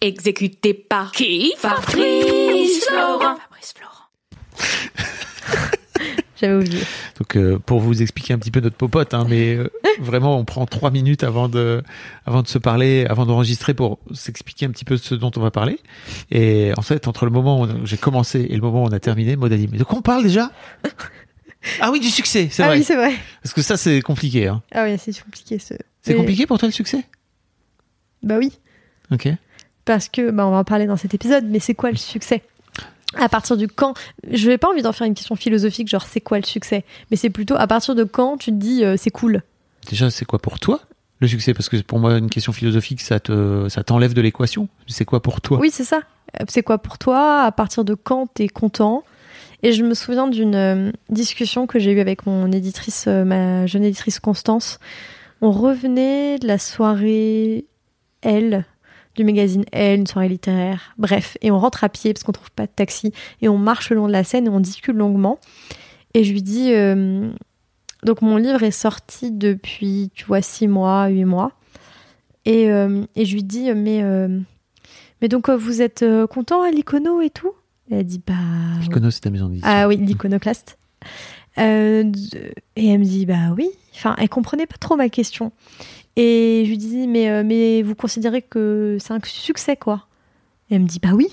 [0.00, 3.36] Exécuté par qui Fabrice Florent.
[3.36, 4.08] Fabrice Florent.
[6.40, 6.82] J'avais oublié.
[7.18, 10.46] Donc euh, pour vous expliquer un petit peu notre popote, hein, mais euh, vraiment on
[10.46, 11.82] prend trois minutes avant de,
[12.24, 15.50] avant de se parler, avant d'enregistrer pour s'expliquer un petit peu ce dont on va
[15.50, 15.78] parler.
[16.30, 19.00] Et en fait entre le moment où j'ai commencé et le moment où on a
[19.00, 20.50] terminé, Maud a dit mais de quoi on parle déjà?
[21.82, 22.78] Ah oui du succès, c'est Ah vrai.
[22.78, 23.12] oui, c'est vrai.
[23.42, 24.46] Parce que ça c'est compliqué.
[24.46, 24.62] Hein.
[24.72, 25.74] Ah oui, c'est compliqué ce.
[26.00, 27.04] C'est Mais- compliqué pour toi le succès?
[28.22, 28.50] Bah oui.
[29.10, 29.28] Ok.
[29.90, 32.44] Parce que bah, on va en parler dans cet épisode, mais c'est quoi le succès?
[33.16, 33.94] À partir du quand
[34.30, 36.84] Je n'ai pas envie d'en faire une question philosophique, genre c'est quoi le succès?
[37.10, 39.42] Mais c'est plutôt à partir de quand tu te dis euh, c'est cool.
[39.88, 40.78] Déjà c'est quoi pour toi
[41.18, 41.54] le succès?
[41.54, 44.68] Parce que pour moi une question philosophique ça te, ça t'enlève de l'équation.
[44.86, 45.58] C'est quoi pour toi?
[45.58, 46.02] Oui, c'est ça.
[46.46, 47.42] C'est quoi pour toi?
[47.42, 49.02] À partir de quand t'es content?
[49.64, 53.66] Et je me souviens d'une euh, discussion que j'ai eue avec mon éditrice, euh, ma
[53.66, 54.78] jeune éditrice Constance.
[55.40, 57.64] On revenait de la soirée
[58.22, 58.66] Elle,
[59.16, 60.94] du magazine Elle, une soirée littéraire.
[60.98, 63.12] Bref, et on rentre à pied parce qu'on trouve pas de taxi.
[63.42, 65.38] Et on marche le long de la Seine et on discute longuement.
[66.14, 67.30] Et je lui dis euh,
[68.04, 71.52] donc mon livre est sorti depuis, tu vois, six mois, huit mois.
[72.46, 74.40] Et, euh, et je lui dis mais euh,
[75.20, 77.52] mais donc vous êtes content à l'icono et tout?
[77.90, 78.34] Et Elle dit bah
[78.82, 79.68] Icono c'est ta maison d'édition.
[79.70, 80.78] ah oui l'iconoclaste.
[81.56, 82.06] Et elle
[82.98, 83.68] me dit bah oui.
[83.94, 85.52] Enfin elle comprenait pas trop ma question.
[86.16, 90.06] Et je lui dis mais euh, mais vous considérez que c'est un succès quoi
[90.70, 91.28] Et elle me dit bah oui.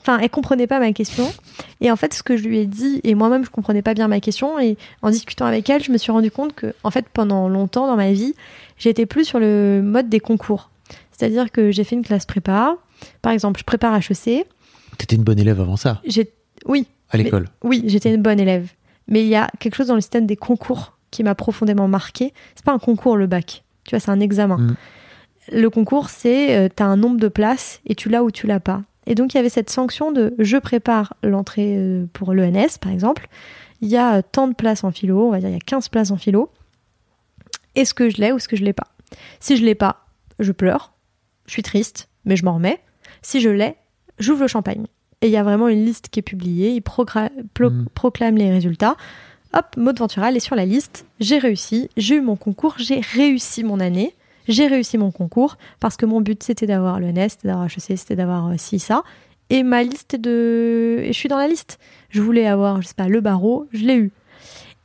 [0.00, 1.32] Enfin elle comprenait pas ma question.
[1.80, 4.08] Et en fait ce que je lui ai dit et moi-même je comprenais pas bien
[4.08, 7.06] ma question et en discutant avec elle je me suis rendu compte que en fait
[7.12, 8.34] pendant longtemps dans ma vie
[8.76, 10.70] j'étais plus sur le mode des concours.
[11.12, 12.76] C'est-à-dire que j'ai fait une classe prépa.
[13.20, 14.44] Par exemple, je prépare HEC.
[14.98, 16.32] T'étais une bonne élève avant ça, J'ai,
[16.66, 17.48] oui, à l'école?
[17.62, 18.70] oui, j'étais une bonne élève.
[19.06, 22.32] Mais il y a quelque chose dans le système des concours qui m'a profondément marqué.
[22.56, 23.61] C'est pas un concours le bac.
[23.84, 24.56] Tu vois, c'est un examen.
[24.58, 24.76] Mm.
[25.52, 28.60] Le concours, c'est euh, t'as un nombre de places et tu l'as ou tu l'as
[28.60, 28.82] pas.
[29.06, 32.92] Et donc il y avait cette sanction de je prépare l'entrée euh, pour l'ENS par
[32.92, 33.26] exemple.
[33.80, 35.60] Il y a euh, tant de places en philo, on va dire il y a
[35.60, 36.50] 15 places en philo.
[37.74, 38.86] Est-ce que je l'ai ou est-ce que je l'ai pas?
[39.40, 40.06] Si je l'ai pas,
[40.38, 40.92] je pleure,
[41.46, 42.80] je suis triste, mais je m'en remets.
[43.22, 43.74] Si je l'ai,
[44.18, 44.86] j'ouvre le champagne.
[45.20, 47.86] Et il y a vraiment une liste qui est publiée, il progra- plo- Mm.
[47.94, 48.96] proclame les résultats.
[49.54, 51.04] Hop, Maud Ventura, elle est sur la liste.
[51.20, 54.14] J'ai réussi, j'ai eu mon concours, j'ai réussi mon année,
[54.48, 57.98] j'ai réussi mon concours parce que mon but c'était d'avoir le NS, c'était d'avoir HEC,
[57.98, 59.02] c'était d'avoir euh, ci, ça.
[59.50, 61.00] Et ma liste de.
[61.02, 61.78] Et je suis dans la liste.
[62.08, 64.10] Je voulais avoir, je sais pas, le barreau, je l'ai eu.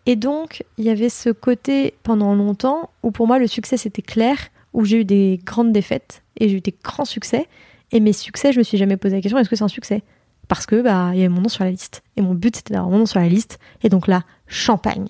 [0.06, 4.02] Et donc, il y avait ce côté pendant longtemps où pour moi le succès c'était
[4.02, 4.38] clair,
[4.74, 7.48] où j'ai eu des grandes défaites et j'ai eu des grands succès.
[7.94, 10.04] Et mes succès, je me suis jamais posé la question est-ce que c'est un succès?
[10.48, 12.04] Parce que bah il y avait mon nom sur la liste.
[12.16, 13.60] Et mon but c'était d'avoir mon nom sur la liste.
[13.84, 15.08] Et donc là, champagne.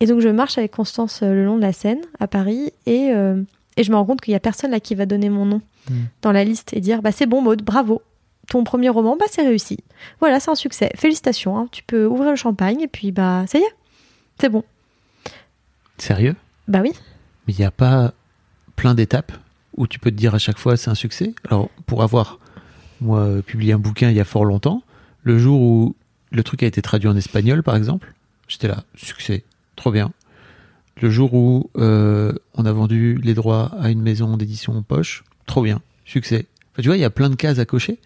[0.00, 3.10] Et donc je marche avec Constance euh, le long de la Seine à Paris et,
[3.12, 3.42] euh,
[3.76, 5.60] et je me rends compte qu'il y a personne là qui va donner mon nom
[5.90, 5.94] Mm.
[6.22, 8.02] dans la liste et dire bah c'est bon Maud, bravo.
[8.48, 9.78] Ton premier roman, bah c'est réussi.
[10.20, 10.90] Voilà, c'est un succès.
[10.96, 11.68] Félicitations, hein.
[11.72, 13.74] tu peux ouvrir le champagne et puis bah ça y est,
[14.38, 14.64] c'est bon.
[15.98, 16.36] Sérieux?
[16.68, 16.92] Bah oui.
[17.46, 18.12] Mais il n'y a pas
[18.76, 19.32] plein d'étapes
[19.76, 21.34] où tu peux te dire à chaque fois c'est un succès?
[21.48, 22.38] Alors, pour avoir,
[23.00, 24.82] moi, euh, publié un bouquin il y a fort longtemps,
[25.22, 25.96] le jour où
[26.30, 28.12] le truc a été traduit en espagnol, par exemple,
[28.48, 29.44] j'étais là, succès,
[29.76, 30.12] trop bien.
[31.00, 35.62] Le jour où euh, on a vendu les droits à une maison d'édition poche, trop
[35.62, 36.46] bien, succès.
[36.72, 37.98] Enfin, tu vois, il y a plein de cases à cocher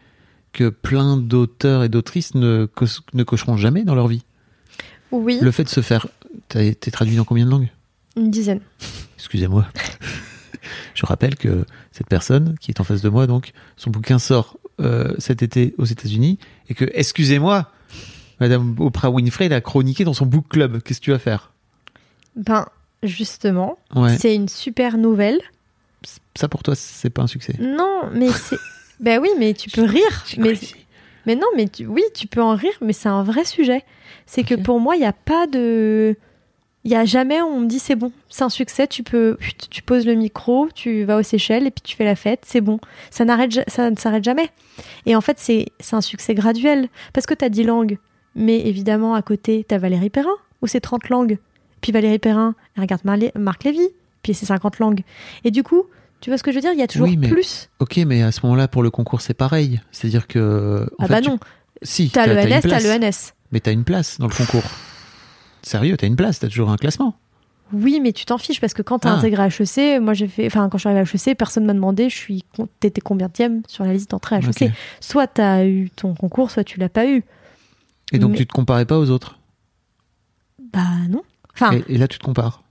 [0.53, 4.25] que plein d'auteurs et d'autrices ne, co- ne cocheront jamais dans leur vie.
[5.10, 6.06] Oui, Le fait de se faire...
[6.48, 7.69] T'as été traduit dans combien de langues?
[8.16, 8.60] Une dizaine.
[9.16, 9.66] Excusez-moi.
[10.95, 14.58] Je rappelle que cette personne qui est en face de moi, donc, son bouquin sort
[14.80, 16.39] euh, cet été aux États-Unis
[16.69, 17.71] et que, excusez-moi,
[18.41, 20.80] Madame Oprah Winfrey l'a chroniqué dans son book club.
[20.83, 21.53] Qu'est-ce que tu vas faire?
[22.36, 22.66] Ben
[23.03, 24.16] justement, Ouais.
[24.16, 25.41] c'est une super nouvelle.
[26.36, 27.54] Ça pour toi, c'est pas un succès.
[27.60, 28.59] Non, mais c'est.
[29.01, 30.25] ben oui, mais tu peux rire.
[30.36, 30.54] Mais,
[31.27, 33.84] mais non, mais tu- oui, tu peux en rire, mais c'est un vrai sujet.
[34.27, 36.16] C'est que pour moi, il n'y a pas de.
[36.89, 39.37] Il y a jamais où on me dit c'est bon, c'est un succès, tu peux,
[39.69, 42.63] tu poses le micro, tu vas aux Seychelles et puis tu fais la fête, c'est
[42.63, 42.81] bon.
[43.11, 44.49] Ça n'arrête, ça ne s'arrête jamais.
[45.05, 47.99] Et en fait, c'est, un succès graduel parce que tu as 10 langues,
[48.35, 50.33] mais évidemment à côté, tu as Valérie Perrin
[50.63, 51.37] où c'est 30 langues.
[51.83, 53.87] Puis Valérie Perrin, elle regarde Marlé- Marc Lévy,
[54.23, 55.03] puis c'est 50 langues.
[55.45, 55.83] Et du coup,
[56.23, 56.73] Tu vois ce que je veux dire?
[56.73, 57.69] Il y a toujours Oui, mais- plus.
[57.81, 59.79] Ok, mais à ce moment-là, pour le concours, c'est pareil.
[59.93, 60.89] C'est-à-dire que.
[60.99, 61.39] en ah fait, bah tu- non,
[61.83, 62.85] Si, t'as une l'ENS, t'as place.
[62.87, 63.33] l'ENS.
[63.53, 64.65] Mais t'as une place dans le concours.
[65.68, 67.15] Sérieux, t'as une place, t'as toujours un classement.
[67.74, 69.16] Oui, mais tu t'en fiches parce que quand t'as Ah.
[69.18, 72.09] intégré HEC, moi j'ai fait, enfin quand je suis arrivée à HEC, personne m'a demandé,
[72.09, 72.42] je suis,
[72.80, 73.28] t'étais combien
[73.68, 74.72] sur la liste d'entrée à HEC.
[75.00, 77.22] Soit t'as eu ton concours, soit tu l'as pas eu.
[78.12, 79.38] Et donc Mais- tu te comparais pas aux autres?
[80.72, 80.80] Bah
[81.10, 81.22] non.
[81.54, 82.62] Enfin, Et, et là, tu te compares?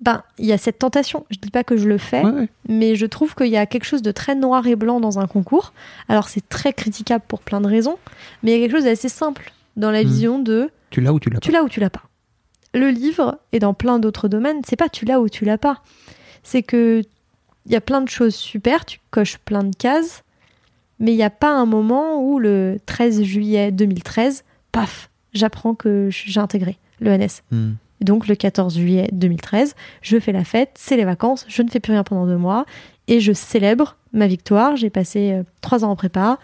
[0.00, 1.26] ben il y a cette tentation.
[1.30, 2.48] Je dis pas que je le fais, Ouais, ouais.
[2.68, 5.26] mais je trouve qu'il y a quelque chose de très noir et blanc dans un
[5.26, 5.72] concours.
[6.08, 7.96] Alors c'est très critiquable pour plein de raisons,
[8.44, 10.08] mais il y a quelque chose d'assez simple dans la Mhm.
[10.08, 11.58] vision de Tu l'as ou tu l'as tu pas.
[11.58, 12.02] l'as ou tu l'as pas.
[12.74, 15.82] Le livre et dans plein d'autres domaines, c'est pas tu l'as ou tu l'as pas.
[16.42, 17.02] C'est que
[17.66, 20.24] il y a plein de choses super, tu coches plein de cases,
[21.00, 26.08] mais il n'y a pas un moment où le 13 juillet 2013, paf, j'apprends que
[26.10, 27.42] j'ai intégré l'ENS.
[27.50, 27.72] Hmm.
[28.00, 31.68] Et Donc le 14 juillet 2013, je fais la fête, c'est les vacances, je ne
[31.68, 32.64] fais plus rien pendant deux mois
[33.06, 34.76] et je célèbre ma victoire.
[34.76, 36.38] J'ai passé euh, trois ans en prépa,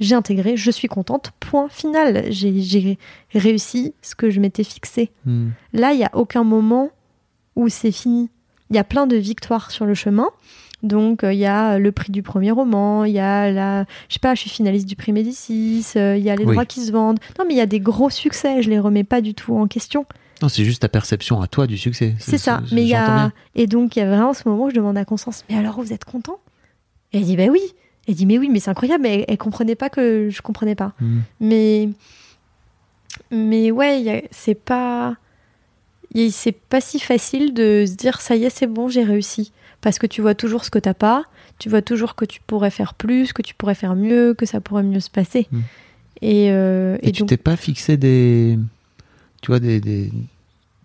[0.00, 1.30] j'ai intégré, je suis contente.
[1.40, 2.24] Point final.
[2.30, 2.98] J'ai
[3.34, 5.10] réussi ce que je m'étais fixé.
[5.26, 5.48] Hmm.
[5.72, 6.90] Là, il n'y a aucun moment
[7.56, 8.30] où c'est fini.
[8.70, 10.28] Il y a plein de victoires sur le chemin.
[10.82, 13.84] Donc, euh, il y a le prix du premier roman, il y a la.
[14.08, 16.52] Je sais pas, je suis finaliste du prix Médicis, euh, il y a les Oui.
[16.52, 17.18] droits qui se vendent.
[17.38, 19.66] Non, mais il y a des gros succès, je les remets pas du tout en
[19.66, 20.06] question.
[20.40, 22.14] Non, c'est juste ta perception à toi du succès.
[22.18, 22.62] C'est ça.
[22.72, 23.04] Mais il y a.
[23.04, 23.32] bien.
[23.54, 25.78] Et donc, il y a vraiment ce moment où je demande à Constance Mais alors,
[25.82, 26.38] vous êtes content?
[27.12, 27.60] Et elle dit Bah oui.
[28.08, 29.02] Elle dit Mais oui, mais c'est incroyable.
[29.02, 30.92] Mais elle, elle comprenait pas que je comprenais pas.
[31.00, 31.20] Hmm.
[31.40, 31.88] Mais.
[33.30, 35.16] Mais ouais, c'est pas.
[36.30, 39.52] C'est pas si facile de se dire Ça y est, c'est bon, j'ai réussi.
[39.80, 41.24] Parce que tu vois toujours ce que t'as pas.
[41.58, 44.60] Tu vois toujours que tu pourrais faire plus, que tu pourrais faire mieux, que ça
[44.60, 45.46] pourrait mieux se passer.
[45.50, 45.60] Mm.
[46.22, 48.58] Et, euh, Et, et tu donc, t'es pas fixé des,
[49.42, 50.10] tu vois, des, des,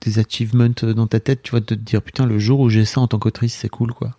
[0.01, 2.85] des achievements dans ta tête, tu vois, de te dire putain, le jour où j'ai
[2.85, 4.17] ça en tant qu'autrice, c'est cool, quoi.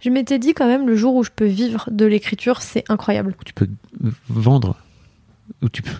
[0.00, 3.34] Je m'étais dit quand même, le jour où je peux vivre de l'écriture, c'est incroyable.
[3.40, 3.68] Où tu peux
[4.28, 4.76] vendre,
[5.62, 5.90] où tu peux,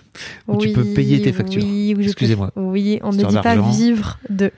[0.47, 1.63] où tu peux payer tes factures.
[1.63, 2.51] Oui, Excusez-moi.
[2.55, 4.51] Oui, on ne dit pas vivre de.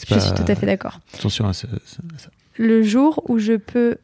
[0.00, 1.00] Je pas- suis tout à fait d'accord.
[1.14, 1.68] Attention à, ça.
[2.58, 3.96] Le jour où je peux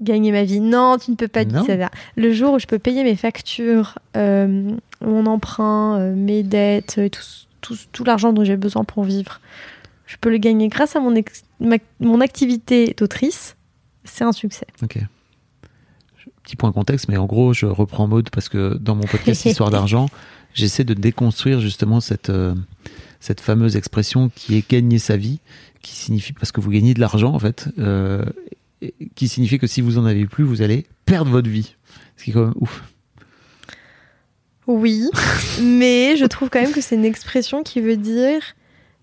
[0.00, 0.60] gagner ma vie.
[0.60, 1.90] Non, tu ne peux pas dire ça.
[2.16, 4.70] Le jour où je peux payer mes factures, euh,
[5.04, 7.20] mon emprunt, euh, mes dettes, euh, tout,
[7.60, 9.40] tout, tout l'argent dont j'ai besoin pour vivre,
[10.06, 13.56] je peux le gagner grâce à mon, ex- ma- mon activité d'autrice.
[14.20, 14.66] C'est un succès.
[14.82, 14.98] Ok.
[16.42, 19.70] Petit point contexte, mais en gros, je reprends mode parce que dans mon podcast Histoire
[19.70, 20.10] d'argent,
[20.52, 22.54] j'essaie de déconstruire justement cette, euh,
[23.20, 25.40] cette fameuse expression qui est gagner sa vie,
[25.80, 28.22] qui signifie parce que vous gagnez de l'argent en fait, euh,
[29.14, 31.76] qui signifie que si vous en avez plus, vous allez perdre votre vie.
[32.18, 32.82] Ce qui est quand même ouf.
[34.66, 35.08] Oui,
[35.62, 38.42] mais je trouve quand même que c'est une expression qui veut dire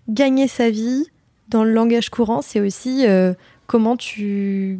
[0.08, 1.06] gagner sa vie
[1.48, 3.34] dans le langage courant, c'est aussi euh,
[3.66, 4.78] comment tu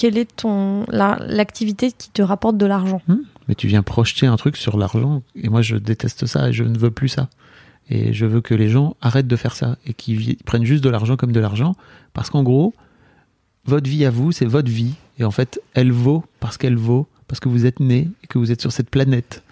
[0.00, 3.02] quelle est ton la- l'activité qui te rapporte de l'argent?
[3.48, 6.64] Mais tu viens projeter un truc sur l'argent, et moi je déteste ça, et je
[6.64, 7.28] ne veux plus ça.
[7.90, 10.88] Et je veux que les gens arrêtent de faire ça, et qu'ils prennent juste de
[10.88, 11.74] l'argent comme de l'argent,
[12.14, 12.72] parce qu'en gros,
[13.66, 17.06] votre vie à vous, c'est votre vie, et en fait, elle vaut parce qu'elle vaut,
[17.28, 19.42] parce que vous êtes né, et que vous êtes sur cette planète,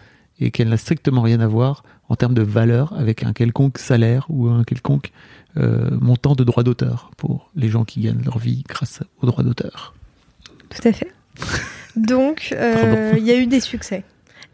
[0.40, 4.24] et qu'elle n'a strictement rien à voir en termes de valeur avec un quelconque salaire
[4.30, 5.12] ou un quelconque
[5.58, 9.44] euh, montant de droit d'auteur pour les gens qui gagnent leur vie grâce aux droits
[9.44, 9.94] d'auteur.
[10.70, 11.12] Tout à fait.
[11.96, 14.04] Donc, euh, il y a eu des succès.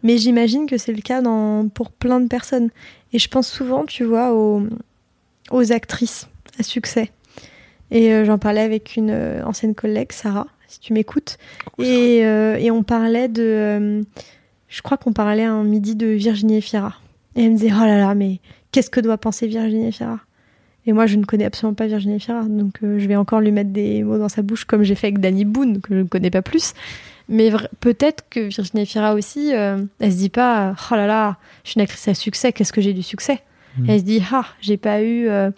[0.03, 2.71] Mais j'imagine que c'est le cas dans, pour plein de personnes.
[3.13, 4.63] Et je pense souvent, tu vois, aux,
[5.51, 6.29] aux actrices
[6.59, 7.11] à succès.
[7.91, 11.39] Et euh, j'en parlais avec une euh, ancienne collègue, Sarah, si tu m'écoutes.
[11.79, 14.05] Et, et on parlait de.
[14.69, 16.95] je crois qu'on parlait un midi de Virginie Efira.
[17.37, 18.41] Et elle me disait Oh là là, mais
[18.73, 20.21] qu'est-ce que doit penser Virginie Efira?
[20.87, 22.43] Et moi, je ne connais absolument pas Virginie Efira.
[22.43, 25.07] Donc, euh, je vais encore lui mettre des mots dans sa bouche, comme j'ai fait
[25.09, 26.75] avec Danny Boone, que je ne connais pas plus.
[27.29, 27.51] Mais
[27.81, 31.79] peut-être que Virginie Efira aussi, euh, elle se dit pas Oh là là, je suis
[31.79, 33.41] une actrice à succès, qu'est-ce que j'ai du succès?
[33.79, 33.85] Mm.
[33.89, 35.29] Elle se dit Ah, j'ai pas eu.
[35.29, 35.51] euh,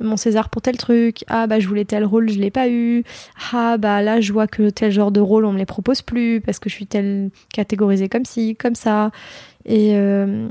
[0.00, 3.04] mon César pour tel truc, ah bah je voulais tel rôle, je l'ai pas eu,
[3.52, 6.40] ah bah là je vois que tel genre de rôle on me les propose plus
[6.40, 9.10] parce que je suis tel catégorisée comme ci, comme ça,
[9.66, 10.48] et euh,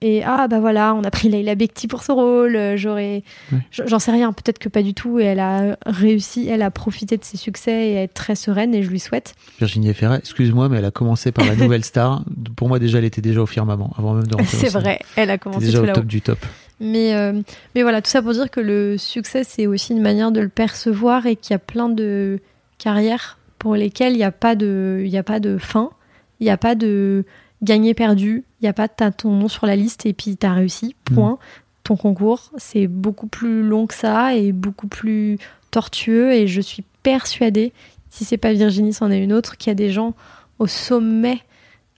[0.00, 3.24] et ah bah voilà on a pris Leila Bekti pour ce rôle, euh, j'aurais,
[3.72, 7.16] j'en sais rien, peut-être que pas du tout, et elle a réussi, elle a profité
[7.16, 9.34] de ses succès et être très sereine et je lui souhaite.
[9.58, 12.24] Virginie Efira, excuse-moi, mais elle a commencé par la nouvelle star.
[12.56, 15.30] Pour moi, déjà, elle était déjà au firmament, avant même de rentrer C'est vrai, elle
[15.30, 16.38] a commencé déjà tout au top du top.
[16.80, 17.32] Mais, euh,
[17.74, 20.48] mais voilà, tout ça pour dire que le succès, c'est aussi une manière de le
[20.48, 22.38] percevoir et qu'il y a plein de
[22.78, 25.90] carrières pour lesquelles il n'y a, pas de- il y a pas de fin,
[26.38, 27.24] il n'y a pas de
[27.62, 30.94] gagné-perdu, il n'y a pas t'as ton nom sur la liste et puis t'as réussi,
[31.04, 31.38] point.
[31.84, 35.38] Ton concours, c'est beaucoup plus long que ça et beaucoup plus
[35.70, 37.72] tortueux et je suis persuadée,
[38.10, 40.14] si c'est pas Virginie, c'en est une autre, qu'il y a des gens
[40.58, 41.40] au sommet,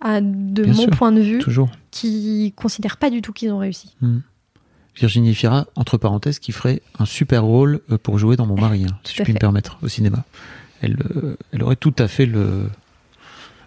[0.00, 0.90] à, de Bien mon sûr.
[0.90, 1.70] point de vue, Toujours.
[1.90, 3.94] qui considèrent pas du tout qu'ils ont réussi.
[4.00, 4.20] Hmm.
[4.96, 8.84] Virginie Fira, entre parenthèses, qui ferait un super rôle euh, pour jouer dans Mon mari,
[8.88, 10.24] hein, si je puis me permettre, au cinéma.
[10.82, 12.70] Elle, euh, elle aurait tout à fait le,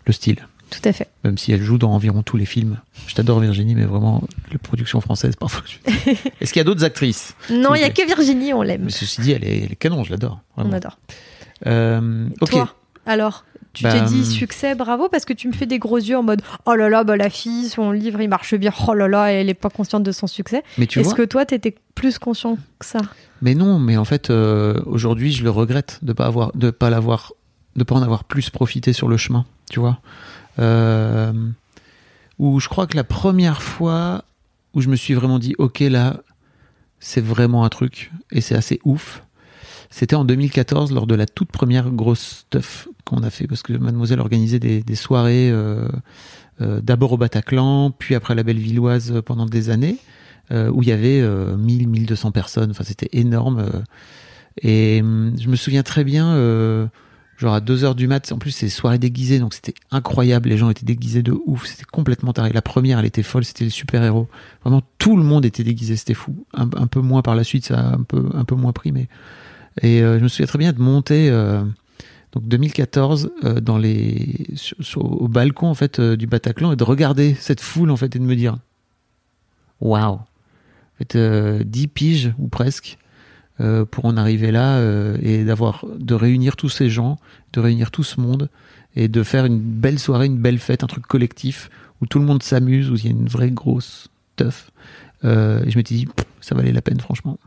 [0.06, 1.08] le style, Tout à fait.
[1.24, 2.80] même si elle joue dans environ tous les films.
[3.08, 5.64] Je t'adore Virginie, mais vraiment, les productions françaises, parfois.
[5.66, 6.12] je-
[6.42, 8.84] Est-ce qu'il y a d'autres actrices Non, il y a que Virginie, on l'aime.
[8.86, 10.40] Mais ceci dit, elle est, elle est canon, je l'adore.
[10.58, 10.98] On adore.
[11.68, 12.50] Euh, ok.
[12.50, 12.76] Toi,
[13.06, 14.24] alors, tu Bah, t'es dit hum.
[14.26, 17.04] succès, bravo, parce que tu me fais des gros yeux en mode oh là là,
[17.04, 20.04] bah, la fille, son livre il marche bien, oh là là, elle est pas consciente
[20.04, 20.64] de son succès.
[20.78, 23.00] Mais tu Est-ce que toi, t'étais plus conscient que ça?
[23.42, 26.90] Mais non, mais en fait, euh, aujourd'hui, je le regrette de pas avoir, de pas
[26.90, 27.34] l'avoir,
[27.76, 30.00] de pas en avoir plus profité sur le chemin, tu vois?
[30.60, 31.34] Euh,
[32.40, 34.24] où je crois que la première fois
[34.74, 36.22] où je me suis vraiment dit, ok, là,
[37.00, 39.24] c'est vraiment un truc et c'est assez ouf.
[39.90, 43.74] C'était en 2014 lors de la toute première grosse stuff qu'on a fait parce que
[43.74, 45.88] Mademoiselle organisait des, soirées euh,
[46.62, 49.98] euh, d'abord au Bataclan, puis après à la Bellevilloise pendant des années
[50.52, 52.70] où il y avait euh, 1000, 1200 personnes.
[52.70, 53.66] Enfin, c'était énorme.
[54.62, 56.36] et hum, je me souviens très bien,
[57.44, 60.50] genre à 2 heures du mat, en plus c'est soirée déguisée, donc c'était incroyable.
[60.50, 61.66] Les gens étaient déguisés de ouf.
[61.66, 62.52] C'était complètement taré.
[62.52, 63.44] La première, elle était folle.
[63.46, 64.28] C'était les super-héros.
[64.64, 65.96] Vraiment, tout le monde était déguisé.
[65.96, 66.46] C'était fou.
[66.54, 68.04] Un, peu moins par la suite, ça a un
[68.46, 69.08] peu, moins pris, mais.
[69.82, 71.30] Et euh, je me souviens très bien de monter.
[71.30, 71.64] euh,
[72.34, 73.62] donc 2014 euh,
[74.96, 78.24] au balcon en fait du Bataclan et de regarder cette foule en fait et de
[78.24, 78.58] me dire
[79.80, 80.26] waouh en
[80.98, 82.98] fait euh, 10 piges ou presque
[83.62, 87.20] euh, pour en arriver là euh, et d'avoir de réunir tous ces gens
[87.54, 88.50] de réunir tout ce monde
[88.96, 91.70] et de faire une belle soirée une belle fête un truc collectif
[92.02, 94.08] où tout le monde s'amuse où il y a une vraie grosse
[94.38, 94.72] teuf.
[95.24, 96.08] Euh, et je m'étais dit
[96.42, 97.38] ça valait la peine franchement.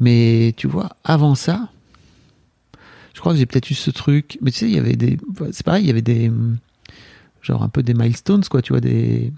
[0.00, 1.68] Mais tu vois avant ça
[3.14, 5.16] je crois que j'ai peut-être eu ce truc mais tu sais il y avait des
[5.52, 6.32] c'est pareil il y avait des
[7.40, 9.32] genre un peu des milestones quoi tu vois des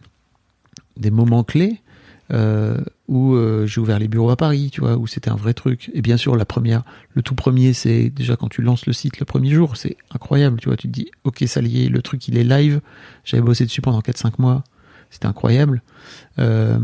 [0.97, 1.83] des moments clés
[2.33, 2.79] euh,
[3.09, 5.91] où euh, j'ai ouvert les bureaux à Paris tu vois où c'était un vrai truc.
[5.95, 6.83] Et bien sûr la première
[7.15, 10.59] le tout premier c'est déjà quand tu lances le site le premier jour c'est incroyable
[10.61, 12.81] tu vois tu te dis ok ça y est le truc il est live.
[13.25, 14.65] J'avais bossé dessus pendant 4-5 mois.
[15.11, 15.83] C'était incroyable.
[16.39, 16.79] Euh,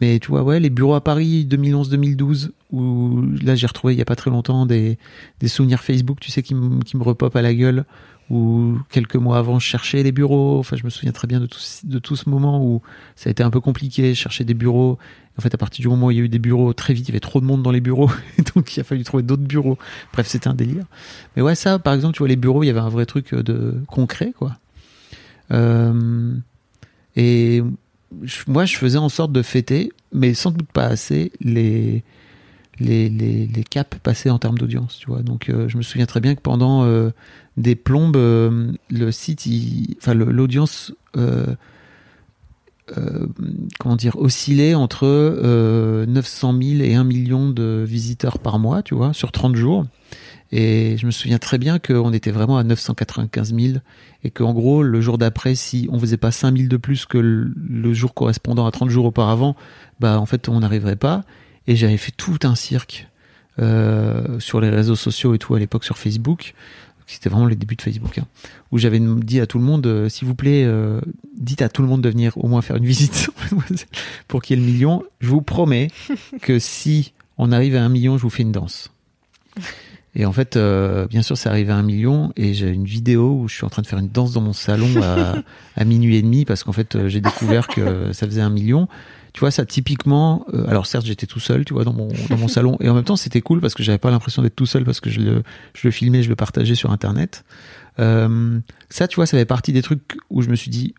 [0.00, 4.02] mais tu vois, ouais, les bureaux à Paris 2011-2012, où là j'ai retrouvé il y
[4.02, 4.98] a pas très longtemps des,
[5.46, 7.84] souvenirs Facebook, tu sais, qui, me- qui me repopent à la gueule,
[8.30, 11.46] où quelques mois avant je cherchais des bureaux, enfin je me souviens très bien de
[11.46, 12.80] tout, de tout ce moment où
[13.16, 14.98] ça a été un peu compliqué, chercher des bureaux.
[15.36, 17.08] En fait, à partir du moment où il y a eu des bureaux, très vite
[17.08, 18.10] il y avait trop de monde dans les bureaux,
[18.54, 19.78] donc il a fallu trouver d'autres bureaux.
[20.12, 20.84] Bref, c'était un délire.
[21.36, 23.34] Mais ouais, ça, par exemple, tu vois, les bureaux, il y avait un vrai truc
[23.34, 24.56] de concret, quoi.
[25.50, 26.34] Euh,
[27.16, 27.62] et
[28.46, 32.04] moi, je faisais en sorte de fêter, mais sans doute pas assez, les,
[32.80, 35.22] les, caps passés en termes d'audience, tu vois.
[35.22, 37.10] Donc, euh, je me souviens très bien que pendant euh,
[37.56, 39.48] des plombes, euh, le site,
[39.98, 40.92] enfin, l'audience,
[43.78, 49.12] comment oscillait entre euh, 900 000 et 1 million de visiteurs par mois, tu vois,
[49.12, 49.86] sur 30 jours.
[50.52, 53.78] Et je me souviens très bien qu'on était vraiment à 995 000
[54.22, 57.18] et qu'en gros, le jour d'après, si on faisait pas 5 000 de plus que
[57.18, 59.56] le, le jour correspondant à 30 jours auparavant,
[59.98, 61.24] bah en fait, on n'arriverait pas.
[61.66, 63.08] Et j'avais fait tout un cirque
[63.60, 66.54] euh, sur les réseaux sociaux et tout à l'époque sur Facebook.
[67.06, 68.26] C'était vraiment les débuts de Facebook, hein,
[68.72, 71.00] où j'avais dit à tout le monde, euh, s'il vous plaît, euh,
[71.38, 73.30] dites à tout le monde de venir au moins faire une visite
[74.26, 75.04] pour qu'il y ait le million.
[75.20, 75.90] Je vous promets
[76.42, 78.90] que si on arrive à un million, je vous fais une danse.
[80.16, 80.58] Et en fait,
[81.10, 83.70] bien sûr, c'est arrivé à un million et j'ai une vidéo où je suis en
[83.70, 85.34] train de faire une danse dans mon salon à,
[85.76, 88.88] à minuit et demi parce qu'en fait, j'ai découvert que ça faisait un million.
[89.34, 90.46] Tu vois, ça typiquement.
[90.54, 92.94] euh, alors certes, j'étais tout seul, tu vois, dans mon dans mon salon et en
[92.94, 95.20] même temps, c'était cool parce que j'avais pas l'impression d'être tout seul parce que je
[95.20, 95.42] le
[95.74, 97.44] je le filmais, je le partageais sur Internet.
[97.98, 100.94] Euh, ça, tu vois, ça fait partie des trucs où je me suis dit,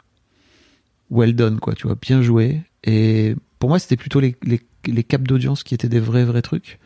[1.09, 2.61] well done, quoi, tu vois, bien joué.
[2.83, 6.41] Et pour moi, c'était plutôt les, les, les caps d'audience qui étaient des vrais, vrais
[6.41, 6.79] trucs.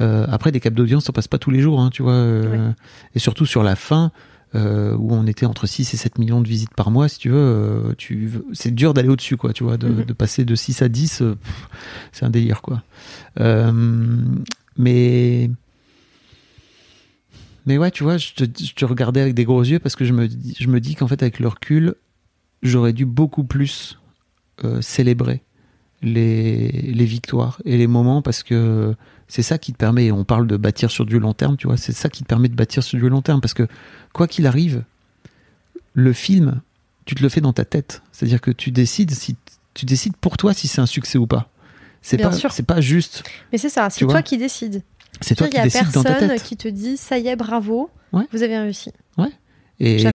[0.00, 2.12] Euh, après, des caps d'audience, ça passe pas tous les jours, hein, tu vois.
[2.12, 2.70] euh,
[3.14, 4.10] Et surtout sur la fin,
[4.54, 7.28] euh, où on était entre 6 et 7 millions de visites par mois, si tu
[7.30, 10.04] veux, euh, tu, c'est dur d'aller au-dessus, quoi, tu vois, de, Mhm.
[10.04, 11.68] de passer de 6 à 10, euh, pff,
[12.12, 12.82] c'est un délire, quoi.
[14.76, 15.50] Mais.
[17.66, 20.04] Mais ouais, tu vois, je te, je te regardais avec des gros yeux parce que
[20.04, 21.94] je me, dis- je me dis qu'en fait, avec le recul,
[22.62, 23.98] j'aurais dû beaucoup plus
[24.64, 25.42] euh, célébrer
[26.04, 28.94] les, les victoires et les moments parce que
[29.26, 31.76] c'est ça qui te permet, on parle de bâtir sur du long terme, tu vois,
[31.76, 33.66] c'est ça qui te permet de bâtir sur du long terme parce que
[34.12, 34.84] quoi qu'il arrive,
[35.94, 36.60] le film,
[37.06, 38.02] tu te le fais dans ta tête.
[38.12, 39.36] C'est-à-dire que tu décides si
[39.74, 41.48] tu décides pour toi si c'est un succès ou pas.
[42.02, 42.52] C'est Bien pas sûr.
[42.52, 44.82] c'est pas juste Mais c'est ça, c'est toi qui décides.
[45.20, 46.42] C'est toi Il qui y a décides dans ta personne tête.
[46.42, 48.24] qui te dit ça y est, bravo, Ouais.
[48.32, 48.92] vous avez réussi.
[49.80, 50.14] Et Chaque-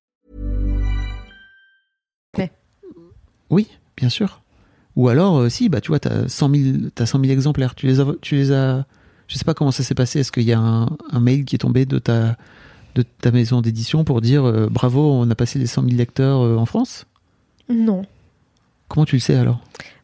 [3.51, 3.67] Oui,
[3.97, 4.41] bien sûr.
[4.95, 7.75] Ou alors, euh, si, bah, tu vois, tu as 100 000, t'as 100 000 exemplaires.
[7.75, 8.85] Tu les as, tu les as.
[9.27, 10.19] Je sais pas comment ça s'est passé.
[10.19, 12.35] Est-ce qu'il y a un, un mail qui est tombé de ta,
[12.95, 16.41] de ta maison d'édition pour dire euh, bravo, on a passé les 100 000 lecteurs
[16.41, 17.05] euh, en France?
[17.69, 18.03] Non.
[18.87, 19.61] Comment tu le sais alors?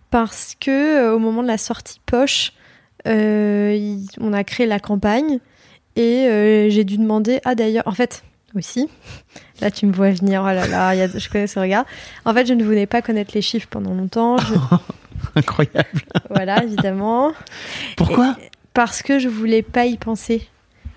[0.09, 2.53] Parce que au moment de la sortie poche,
[3.05, 5.39] on a créé la campagne
[5.97, 7.41] et j'ai dû demander.
[7.43, 8.23] Ah d'ailleurs, en fait,
[8.57, 8.87] aussi.
[9.61, 10.41] Là, tu me vois venir.
[10.43, 11.85] Oh là là, il y a- je connais ce regard.
[12.25, 14.37] En fait, je ne voulais pas connaître les chiffres pendant longtemps.
[14.37, 14.53] Je-
[15.35, 16.01] Incroyable.
[16.29, 17.31] voilà, évidemment.
[17.95, 18.35] Pourquoi
[18.73, 20.47] Parce que je voulais pas y penser.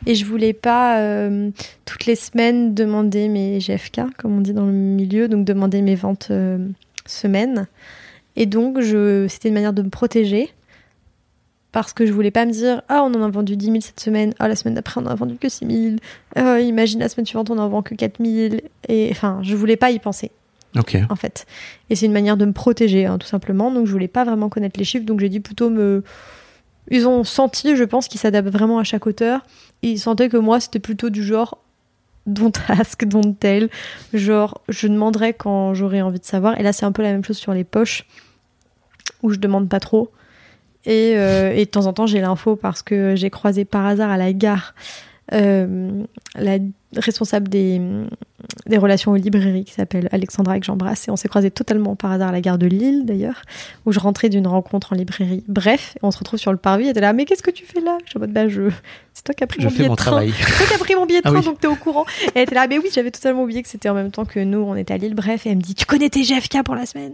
[0.06, 1.50] Et je voulais pas euh,
[1.84, 5.94] toutes les semaines demander mes GFK, comme on dit dans le milieu, donc demander mes
[5.94, 6.58] ventes euh,
[7.04, 7.66] semaines.
[8.36, 10.50] Et donc, je, c'était une manière de me protéger.
[11.72, 14.00] Parce que je voulais pas me dire Ah, on en a vendu 10 000 cette
[14.00, 14.34] semaine.
[14.38, 15.96] Ah, la semaine d'après, on en a vendu que 6 000.
[16.34, 18.56] Ah, imagine la semaine suivante, on en vend que 4 000.
[18.88, 20.32] Et enfin, je voulais pas y penser
[20.76, 20.96] Ok.
[21.08, 21.46] en fait.
[21.90, 23.70] Et c'est une manière de me protéger, hein, tout simplement.
[23.70, 26.02] Donc je voulais pas vraiment connaître les chiffres, donc j'ai dit plutôt me.
[26.90, 29.42] Ils ont senti, je pense, qu'ils s'adaptent vraiment à chaque auteur.
[29.82, 31.58] Et ils sentaient que moi, c'était plutôt du genre
[32.26, 33.68] don't ask, don't tell.
[34.12, 36.58] Genre, je demanderai quand j'aurai envie de savoir.
[36.58, 38.06] Et là, c'est un peu la même chose sur les poches,
[39.22, 40.10] où je demande pas trop.
[40.86, 44.10] Et, euh, et de temps en temps, j'ai l'info parce que j'ai croisé par hasard
[44.10, 44.74] à la gare
[45.32, 46.02] euh,
[46.34, 46.58] la
[46.96, 47.80] responsable des,
[48.66, 51.06] des relations aux librairies qui s'appelle Alexandra et que j'embrasse.
[51.06, 53.42] Et on s'est croisés totalement par hasard à la gare de Lille d'ailleurs,
[53.86, 55.44] où je rentrais d'une rencontre en librairie.
[55.46, 56.84] Bref, on se retrouve sur le parvis.
[56.84, 57.98] Elle était là, mais qu'est-ce que tu fais là?
[58.04, 58.70] Je suis en mode, bah, je...
[59.14, 60.10] c'est toi qui as pris mon billet mon de train.
[60.10, 60.32] travail.
[60.36, 62.06] C'est toi qui as pris mon billet de Ah train, donc t'es au courant.
[62.26, 64.40] Et elle était là, mais oui, j'avais totalement oublié que c'était en même temps que
[64.40, 65.14] nous, on était à Lille.
[65.14, 67.12] Bref, et elle me dit, tu connais tes GFK pour la semaine?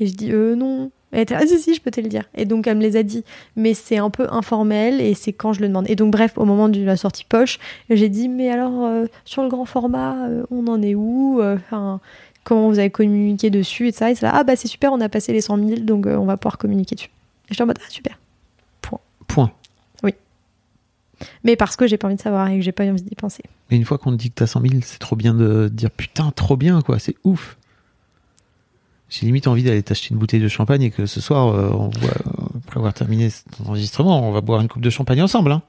[0.00, 0.90] Et je dis, euh, non.
[1.14, 2.24] Et elle était là, ah, si, si, je peux te le dire.
[2.34, 3.24] Et donc, elle me les a dit.
[3.56, 5.88] Mais c'est un peu informel et c'est quand je le demande.
[5.88, 9.42] Et donc, bref, au moment de la sortie poche, j'ai dit, mais alors, euh, sur
[9.42, 12.00] le grand format, euh, on en est où Euh, Enfin,
[12.42, 14.10] comment vous avez communiqué dessus et ça.
[14.10, 16.36] Et là, ah bah c'est super, on a passé les 100 000, donc on va
[16.36, 17.08] pouvoir communiquer dessus.
[17.08, 18.18] Et je suis en mode, ah super.
[19.28, 19.50] Point.
[21.44, 23.42] Mais parce que j'ai pas envie de savoir et que j'ai pas envie d'y penser.
[23.70, 25.90] Mais une fois qu'on te dit que t'as 100 000, c'est trop bien de dire
[25.90, 27.56] putain, trop bien, quoi, c'est ouf.
[29.10, 31.88] J'ai limite envie d'aller t'acheter une bouteille de champagne et que ce soir, euh, on
[31.88, 35.52] voit, euh, après avoir terminé cet enregistrement, on va boire une coupe de champagne ensemble.
[35.52, 35.62] Hein.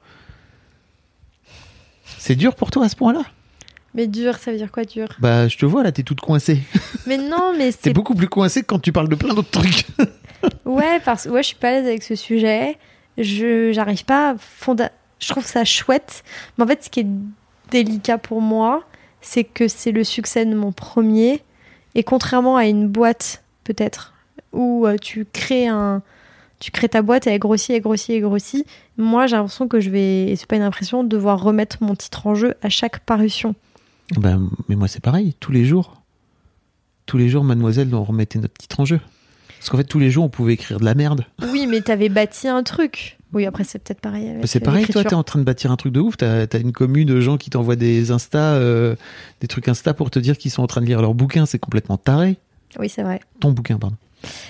[2.18, 3.22] C'est dur pour toi à ce point-là?
[3.94, 5.08] Mais dur, ça veut dire quoi dur?
[5.20, 6.60] Bah, je te vois là, t'es toute coincée.
[7.06, 9.50] Mais non, mais T'es c'est beaucoup plus coincée que quand tu parles de plein d'autres
[9.50, 9.86] trucs.
[10.64, 12.76] Ouais, parce que ouais, je suis pas à l'aise avec ce sujet.
[13.18, 14.92] Je j'arrive pas à fonda...
[15.18, 16.22] Je trouve ça chouette.
[16.56, 17.06] Mais en fait, ce qui est
[17.70, 18.84] délicat pour moi,
[19.20, 21.42] c'est que c'est le succès de mon premier.
[21.96, 24.12] Et contrairement à une boîte, peut-être,
[24.52, 26.02] où euh, tu crées un.
[26.58, 28.66] Tu crées ta boîte et elle grossit, elle grossit, elle grossit.
[28.98, 32.26] Moi, j'ai l'impression que je vais, et c'est pas une impression, devoir remettre mon titre
[32.26, 33.54] en jeu à chaque parution.
[34.16, 36.02] bah, mais moi, c'est pareil, tous les jours.
[37.06, 39.00] Tous les jours, mademoiselle, on remettait notre titre en jeu.
[39.66, 41.24] Parce qu'en fait, tous les jours, on pouvait écrire de la merde.
[41.50, 43.18] Oui, mais t'avais bâti un truc.
[43.32, 44.32] Oui, après, c'est peut-être pareil.
[44.40, 46.16] Bah, c'est pareil, toi, t'es en train de bâtir un truc de ouf.
[46.16, 48.94] T'as as une commune de gens qui t'envoient des Insta, euh,
[49.40, 51.46] des trucs Insta pour te dire qu'ils sont en train de lire leur bouquin.
[51.46, 52.38] C'est complètement taré.
[52.78, 53.18] Oui, c'est vrai.
[53.40, 53.96] Ton bouquin, pardon.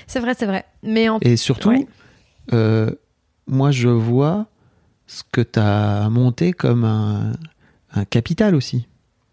[0.07, 0.66] C'est vrai, c'est vrai.
[0.83, 1.87] Mais en Et surtout, Ouais.
[2.52, 2.90] euh,
[3.46, 4.48] moi, je vois
[5.07, 7.33] ce que t'as monté comme un,
[7.94, 8.87] un capital aussi.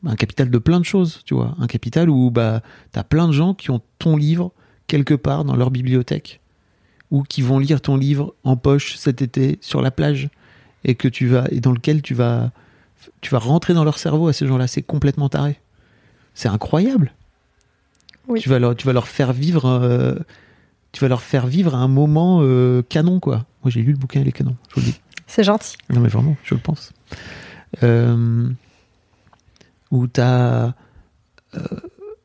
[0.06, 1.56] Un capital de plein de choses, tu vois.
[1.60, 2.62] Un capital où bah,
[2.93, 4.54] t'as plein de gens qui ont ton livre
[4.88, 6.39] quelque part dans leur bibliothèque
[7.12, 10.30] ou qui vont lire ton livre en poche cet été sur la plage
[10.84, 12.52] et que tu vas et dans lequel tu vas
[13.22, 14.67] tu vas rentrer dans leur cerveau à ces gens-là.
[14.67, 15.60] C'est complètement taré.
[16.34, 17.13] C'est incroyable.
[18.28, 18.39] Oui.
[18.41, 20.15] Tu vas leur tu vas leur faire vivre euh,
[20.91, 23.46] tu vas leur faire vivre un moment euh, canon quoi.
[23.63, 24.56] Moi j'ai lu le bouquin il est canon.
[24.69, 25.02] Je vous le dis.
[25.28, 25.76] c'est gentil.
[25.89, 26.93] Non mais vraiment, je le pense.
[27.82, 28.50] Euh,
[29.91, 30.74] où t'as,
[31.56, 31.62] euh,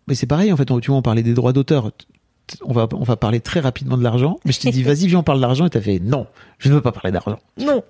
[0.07, 0.65] mais c'est pareil en fait.
[0.65, 1.93] Tu vois, on parlait des droits d'auteur.
[2.65, 4.39] On va, on va parler très rapidement de l'argent.
[4.45, 5.67] Mais je t'ai dit, vas-y, viens, on parle d'argent.
[5.67, 6.27] Et t'as fait, non,
[6.59, 7.39] je ne veux pas parler d'argent.
[7.59, 7.83] Non,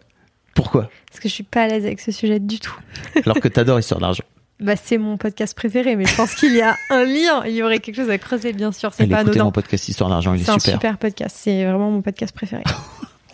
[0.55, 0.91] Pourquoi?
[1.09, 2.77] Parce que je suis pas à l'aise avec ce sujet du tout.
[3.25, 4.25] Alors que t'adores Histoire d'argent.
[4.61, 7.45] Bah, c'est mon podcast préféré, mais je pense qu'il y a un lien.
[7.47, 8.93] Il y aurait quelque chose à creuser, bien sûr.
[8.93, 9.45] C'est pas anodin.
[9.45, 10.75] mon podcast Histoire d'argent, il est, C'est un super.
[10.75, 11.37] super podcast.
[11.39, 12.65] C'est vraiment mon podcast préféré.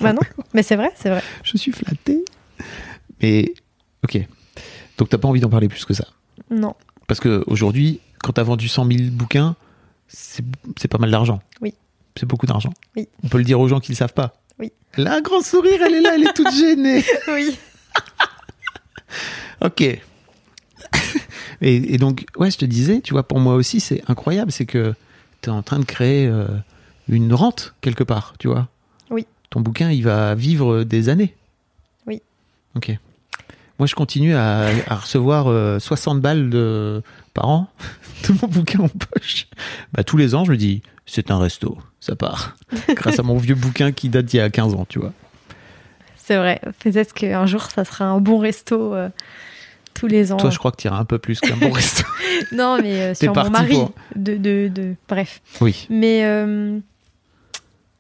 [0.01, 0.21] Bah non,
[0.53, 1.23] mais c'est vrai, c'est vrai.
[1.45, 2.25] Je suis flatté.
[3.23, 3.55] Mais,
[4.03, 4.19] ok.
[4.99, 6.05] Donc, t'as pas envie d'en parler plus que ça?
[6.51, 6.75] Non.
[7.07, 9.57] Parce qu'aujourd'hui, quand t'as vendu 100 000 bouquins,
[10.15, 11.41] c'est pas mal d'argent.
[11.61, 11.75] Oui.
[12.17, 12.73] C'est beaucoup d'argent.
[12.97, 13.09] Oui.
[13.23, 14.35] On peut le dire aux gens qui le savent pas.
[14.59, 14.73] Oui.
[14.93, 17.05] Elle a un grand sourire, elle est là, elle est toute gênée.
[17.29, 17.59] Oui.
[19.61, 19.81] Ok.
[19.81, 20.01] et,
[21.61, 24.95] et donc, ouais, je te disais, tu vois, pour moi aussi, c'est incroyable, c'est que
[25.43, 26.47] tu es en train de créer euh,
[27.09, 28.69] une rente quelque part, tu vois.
[29.11, 29.27] Oui.
[29.51, 31.35] Ton bouquin, il va vivre des années.
[32.07, 32.21] Oui.
[32.77, 32.97] Ok.
[33.79, 37.03] Moi, je continue à, à recevoir euh, 60 balles de,
[37.35, 37.69] par an
[38.29, 39.47] de mon bouquin en poche.
[39.93, 42.57] Bah, tous les ans, je me dis, c'est un resto, ça part.
[42.91, 45.13] Grâce à mon vieux bouquin qui date d'il y a 15 ans, tu vois.
[46.17, 46.61] C'est vrai.
[46.79, 49.09] Peut-être qu'un jour, ça sera un bon resto euh,
[49.93, 50.37] tous les ans.
[50.39, 52.05] Toi, je crois que tu iras un peu plus qu'un bon resto.
[52.53, 53.75] Non, mais euh, sur mon mari.
[53.75, 54.95] pour- De, de, de...
[55.09, 55.41] Bref.
[55.61, 56.79] Oui, Mais euh,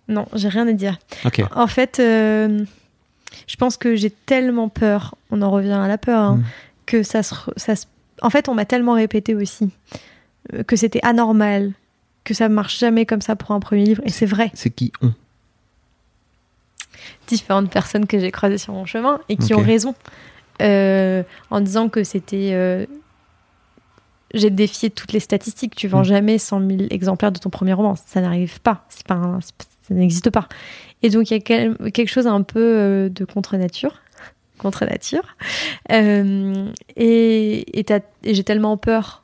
[0.08, 0.98] non, j'ai rien à dire.
[1.24, 1.42] ok.
[1.54, 2.64] En fait, euh,
[3.46, 6.44] je pense que j'ai tellement peur, on en revient à la peur, hein, Mm.
[6.87, 7.87] que ça se, ça se-
[8.23, 9.70] En fait, on m'a tellement répété aussi
[10.55, 11.73] euh, que c'était anormal,
[12.23, 14.03] que ça marche jamais comme ça pour un premier livre.
[14.07, 14.51] Et c'est vrai.
[14.55, 15.12] C'est qui on
[17.27, 19.94] Différentes personnes que j'ai croisées sur mon chemin et qui ont raison
[20.62, 22.51] euh, en disant que c'était.
[22.53, 22.87] euh,
[24.35, 25.75] j'ai défié toutes les statistiques.
[25.75, 26.05] Tu vends Mm.
[26.05, 27.94] jamais 100 000 exemplaires de ton premier roman.
[27.97, 28.85] Ça n'arrive pas.
[28.88, 30.49] C'est pas un- ça n'existe pas.
[31.03, 33.92] Et donc, il y a quel- quelque chose un peu de contre-nature.
[34.64, 35.37] Contre-nature.
[35.92, 37.87] Euh, et et
[38.24, 39.22] et j'ai tellement peur.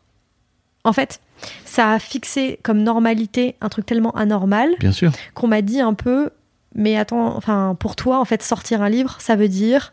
[0.84, 1.20] En fait,
[1.64, 5.12] ça a fixé comme normalité un truc tellement anormal Bien sûr.
[5.34, 6.30] qu'on m'a dit un peu,
[6.74, 9.92] mais attends, enfin, pour toi, en fait, sortir un livre, ça veut dire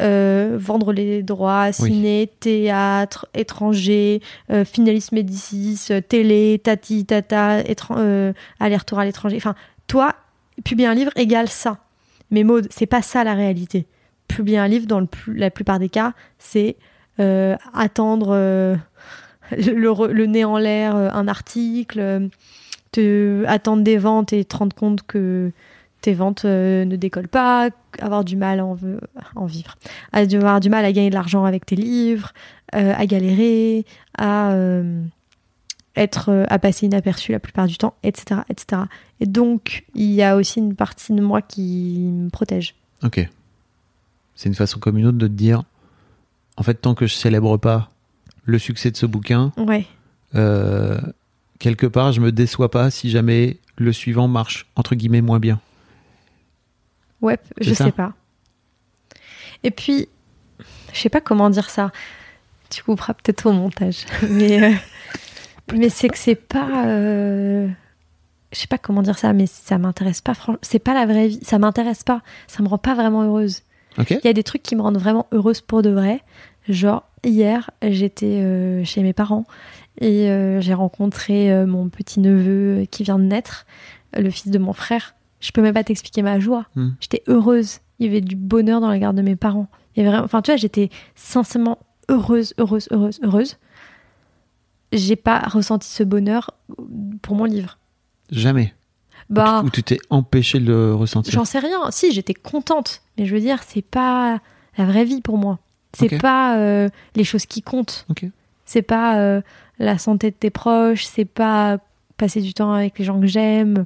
[0.00, 8.32] euh, vendre les droits, ciné, théâtre, étranger, euh, Finalis Médicis, euh, télé, tati, tata, euh,
[8.60, 9.36] aller-retour à l'étranger.
[9.36, 9.54] Enfin,
[9.86, 10.14] toi,
[10.64, 11.78] publier un livre égale ça.
[12.30, 13.86] Mais Maud, c'est pas ça la réalité.
[14.28, 16.76] Publier un livre, dans le plus- la plupart des cas, c'est
[17.20, 18.76] euh, attendre euh,
[19.50, 22.28] le, nez en l'air, euh, un article,
[22.92, 25.50] te attendre des ventes et te rendre compte que
[26.00, 28.74] tes ventes ne décollent pas, avoir du mal à en,
[29.46, 29.76] vivre,
[30.12, 32.32] avoir du mal à gagner de l'argent avec tes livres,
[32.72, 33.84] à galérer,
[34.16, 34.54] à
[35.96, 38.82] être, à passer inaperçu la plupart du temps, etc., etc.
[39.18, 42.76] Et donc, il y a aussi une partie de moi qui me protège.
[43.02, 43.28] Ok.
[44.38, 45.64] C'est une façon comme une autre de te dire,
[46.56, 47.90] en fait, tant que je célèbre pas
[48.44, 49.84] le succès de ce bouquin, Ouais,
[50.36, 51.00] euh,
[51.58, 55.60] quelque part, je me déçois pas si jamais le suivant marche entre guillemets moins bien.
[57.20, 58.12] ouais, je ça sais pas.
[59.64, 60.08] Et puis,
[60.92, 61.90] je sais pas comment dire ça.
[62.70, 64.76] Tu couperas peut-être au montage, mais euh,
[65.74, 66.86] mais c'est que c'est pas.
[66.86, 67.68] euh,
[68.52, 70.34] je sais pas comment dire ça, mais ça m'intéresse pas.
[70.34, 71.40] Franchement, c'est pas la vraie vie.
[71.42, 72.22] Ça m'intéresse pas.
[72.46, 73.62] Ça me rend pas vraiment heureuse.
[74.10, 76.22] Il y a des trucs qui me rendent vraiment heureuse pour de vrai.
[76.68, 79.44] Genre, hier, j'étais euh, chez mes parents
[80.00, 83.66] et euh, j'ai rencontré euh, mon petit neveu qui vient de naître,
[84.16, 85.14] le fils de mon frère.
[85.40, 86.66] Je peux même pas t'expliquer ma joie.
[86.74, 86.90] Hmm.
[87.00, 87.78] J'étais heureuse.
[87.98, 89.68] Il y avait du bonheur dans la garde de mes parents.
[89.94, 90.24] Il y avait vraiment...
[90.24, 93.56] Enfin, tu vois, j'étais sincèrement heureuse, heureuse, heureuse, heureuse.
[94.92, 96.52] J'ai pas ressenti ce bonheur
[97.22, 97.78] pour mon livre.
[98.30, 98.74] Jamais.
[99.30, 101.32] Bah, Ou tu t'es empêché de le ressentir.
[101.32, 101.90] J'en sais rien.
[101.90, 103.02] Si, j'étais contente.
[103.16, 104.40] Mais je veux dire, c'est pas
[104.76, 105.58] la vraie vie pour moi.
[105.92, 108.06] C'est pas euh, les choses qui comptent.
[108.64, 109.40] C'est pas euh,
[109.78, 111.04] la santé de tes proches.
[111.04, 111.78] C'est pas
[112.16, 113.84] passer du temps avec les gens que j'aime.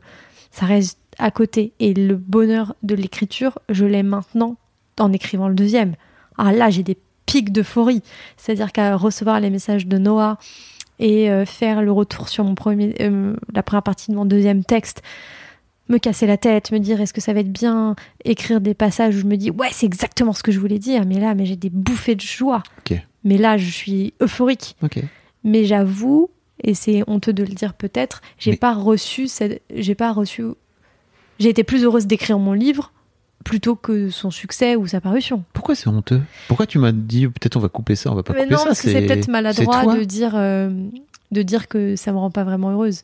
[0.50, 1.72] Ça reste à côté.
[1.80, 4.56] Et le bonheur de l'écriture, je l'ai maintenant
[4.98, 5.94] en écrivant le deuxième.
[6.38, 8.02] Ah là, j'ai des pics d'euphorie.
[8.36, 10.38] C'est-à-dire qu'à recevoir les messages de Noah
[11.04, 14.62] et euh, faire le retour sur mon premier, euh, la première partie de mon deuxième
[14.64, 15.02] texte,
[15.88, 19.16] me casser la tête, me dire est-ce que ça va être bien, écrire des passages
[19.16, 21.44] où je me dis ouais c'est exactement ce que je voulais dire, mais là mais
[21.44, 22.62] j'ai des bouffées de joie.
[23.24, 24.76] Mais là je suis euphorique.
[25.44, 26.30] Mais j'avoue
[26.62, 30.44] et c'est honteux de le dire peut-être, j'ai Mais- pas reçu cette, j'ai pas reçu,
[31.40, 32.92] j'ai été plus heureuse d'écrire mon livre
[33.44, 35.44] plutôt que son succès ou sa parution.
[35.52, 36.20] Pourquoi c'est honteux?
[36.48, 38.58] Pourquoi tu m'as dit peut-être on va couper ça, on va pas Mais couper non
[38.60, 40.70] ça parce que c'est peut-être maladroit de dire euh,
[41.30, 43.02] de dire que ça me rend pas vraiment heureuse.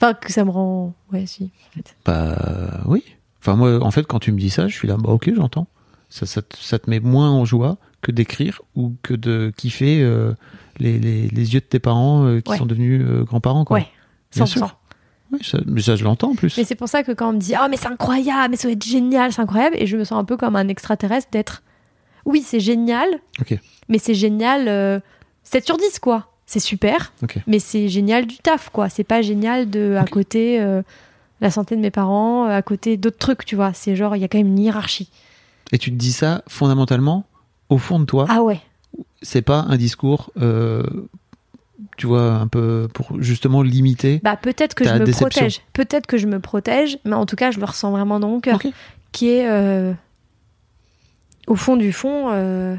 [0.00, 1.44] Enfin que ça me rend ouais si.
[1.70, 1.96] en fait.
[2.06, 3.02] Bah oui.
[3.40, 5.66] Enfin moi, en fait, quand tu me dis ça, je suis là, bah ok, j'entends.
[6.10, 10.02] Ça, ça, te- ça te met moins en joie que d'écrire ou que de kiffer
[10.02, 10.32] euh,
[10.78, 12.58] les, les, les yeux de tes parents euh, qui Ouais.
[12.58, 13.64] sont devenus grands-parents.
[13.64, 13.78] Quoi.
[13.78, 13.86] Ouais.
[14.34, 14.46] Bien 100%.
[14.46, 14.76] sûr.
[15.32, 16.56] Oui, ça, mais ça, je l'entends en plus.
[16.56, 18.68] Mais c'est pour ça que quand on me dit oh mais c'est incroyable, mais ça
[18.68, 21.62] va être génial, c'est incroyable, et je me sens un peu comme un extraterrestre d'être
[22.24, 23.08] oui c'est génial,
[23.88, 25.00] mais c'est génial euh,
[25.44, 27.12] 7 sur 10 quoi, c'est super,
[27.46, 30.82] mais c'est génial du taf quoi, c'est pas génial de à côté euh,
[31.40, 33.72] la santé de mes parents à côté d'autres trucs, tu vois.
[33.72, 35.10] C'est genre, il y a quand même une hiérarchie.
[35.72, 37.26] Et tu te dis ça fondamentalement
[37.68, 38.26] au fond de toi.
[38.28, 38.60] Ah ouais.
[39.22, 40.82] C'est pas un discours, euh,
[41.96, 44.20] tu vois, un peu pour justement limiter.
[44.24, 45.28] Bah peut-être que Ta je me déception.
[45.42, 45.60] protège.
[45.72, 48.40] Peut-être que je me protège, mais en tout cas, je le ressens vraiment dans mon
[48.40, 48.60] cœur.
[49.12, 49.92] Qui est euh,
[51.46, 52.76] au fond du fond, euh,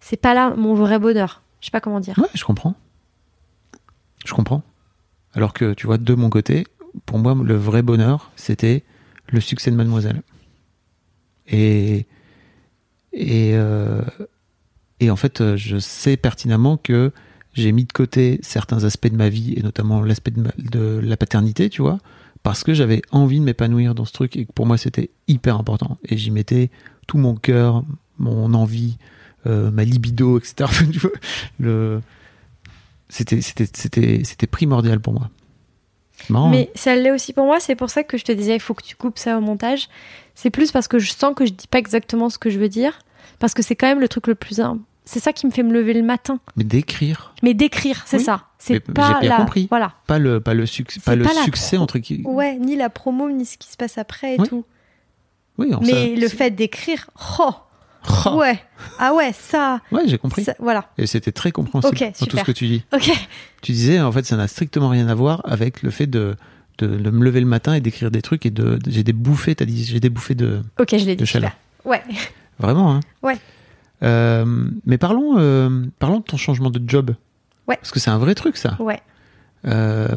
[0.00, 1.42] c'est pas là mon vrai bonheur.
[1.60, 2.18] Je sais pas comment dire.
[2.18, 2.74] Ouais, je comprends.
[4.24, 4.62] Je comprends.
[5.34, 6.66] Alors que, tu vois, de mon côté,
[7.06, 8.84] pour moi, le vrai bonheur, c'était
[9.28, 10.22] le succès de Mademoiselle.
[11.48, 12.06] Et,
[13.12, 14.02] et, euh,
[15.00, 17.12] et en fait, je sais pertinemment que
[17.54, 21.68] j'ai mis de côté certains aspects de ma vie, et notamment l'aspect de, la paternité,
[21.68, 21.98] tu vois,
[22.42, 25.58] parce que j'avais envie de m'épanouir dans ce truc, et que pour moi, c'était hyper
[25.58, 25.98] important.
[26.04, 26.70] Et j'y mettais
[27.06, 27.84] tout mon cœur,
[28.18, 28.96] mon envie,
[29.46, 30.70] euh, ma libido, etc.
[31.60, 32.00] Le
[33.08, 35.28] c'était c'était c'était primordial pour moi.
[36.30, 36.48] Marrant.
[36.48, 38.74] Mais ça l'est aussi pour moi, c'est pour ça que je te disais, il faut
[38.74, 39.88] que tu coupes ça au montage.
[40.34, 42.70] C'est plus parce que je sens que je dis pas exactement ce que je veux
[42.70, 42.98] dire,
[43.38, 44.60] parce que c'est quand même le truc le plus.
[45.04, 46.38] C'est ça qui me fait me lever le matin.
[46.56, 48.24] Mais d'écrire, Mais d'écrire, c'est Oui.
[48.24, 48.44] ça.
[48.58, 49.36] C'est pas j'ai bien la.
[49.36, 49.66] compris.
[49.68, 49.94] Voilà.
[50.06, 50.64] pas le pas le
[51.04, 52.22] pas le pas succès pro- entre qui.
[52.24, 54.48] Ouais, ni la promo, ni ce qui se passe après et Oui.
[54.48, 54.64] tout.
[55.58, 57.10] Oui, en Mais ça- le fait d'écrire,
[57.40, 57.50] oh,
[58.26, 58.58] Oh, ouais,
[58.98, 60.42] ah ouais, ça, ouais, j'ai compris.
[60.42, 60.86] ça- voilà.
[60.98, 62.84] Et c'était très compréhensible Ok, dans tout ce que tu dis.
[62.92, 63.10] Ok.
[63.60, 66.36] Tu disais en fait ça n'a strictement rien à voir avec le fait de
[66.78, 69.12] de, de me lever le matin et d'écrire des trucs et de, de- j'ai des
[69.12, 71.30] bouffées, t'as dit j'ai des bouffées de Ok, je l'ai de dit.
[71.30, 71.52] chaleur.
[71.82, 71.90] super.
[71.92, 72.02] Ouais.
[72.58, 73.36] Vraiment, hein Ouais.
[74.02, 74.44] Euh,
[74.84, 77.14] mais parlons, euh, parlons de ton changement de job.
[77.68, 77.76] Ouais.
[77.76, 78.76] Parce que c'est un vrai truc, ça.
[78.80, 79.00] Ouais.
[79.66, 80.08] Euh,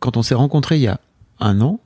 [0.00, 1.00] quand on s'est rencontrés il y a
[1.40, 1.80] un an,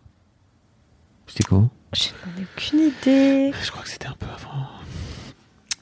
[1.27, 1.69] c'était quoi?
[1.93, 3.53] Je n'en ai aucune idée.
[3.63, 4.67] Je crois que c'était un peu avant.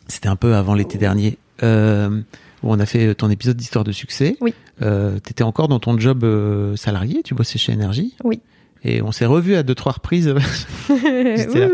[0.09, 1.38] C'était un peu avant l'été dernier.
[1.62, 2.20] Euh,
[2.62, 4.37] où on a fait ton épisode d'histoire de succès.
[4.40, 4.54] Oui.
[4.83, 8.14] Euh, T'étais encore dans ton job euh, salarié, tu bossais chez Énergie.
[8.24, 8.40] Oui.
[8.83, 10.28] Et on s'est revus à deux trois reprises.
[10.88, 11.68] Là.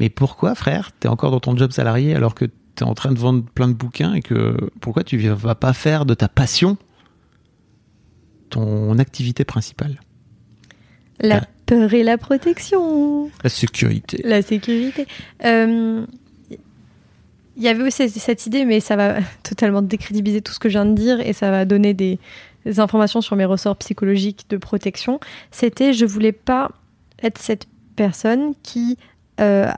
[0.00, 2.46] Mais pourquoi, frère, t'es encore dans ton job salarié alors que
[2.84, 6.14] en train de vendre plein de bouquins et que pourquoi tu vas pas faire de
[6.14, 6.76] ta passion
[8.50, 10.00] ton activité principale?
[11.20, 13.30] La peur et la protection.
[13.42, 14.22] La sécurité.
[14.24, 15.06] La sécurité.
[15.44, 16.06] Euh,
[17.56, 20.74] Il y avait aussi cette idée, mais ça va totalement décrédibiliser tout ce que je
[20.74, 22.18] viens de dire et ça va donner des,
[22.64, 25.20] des informations sur mes ressorts psychologiques de protection.
[25.50, 26.70] C'était, je voulais pas
[27.22, 28.96] être cette personne qui,
[29.40, 29.70] euh,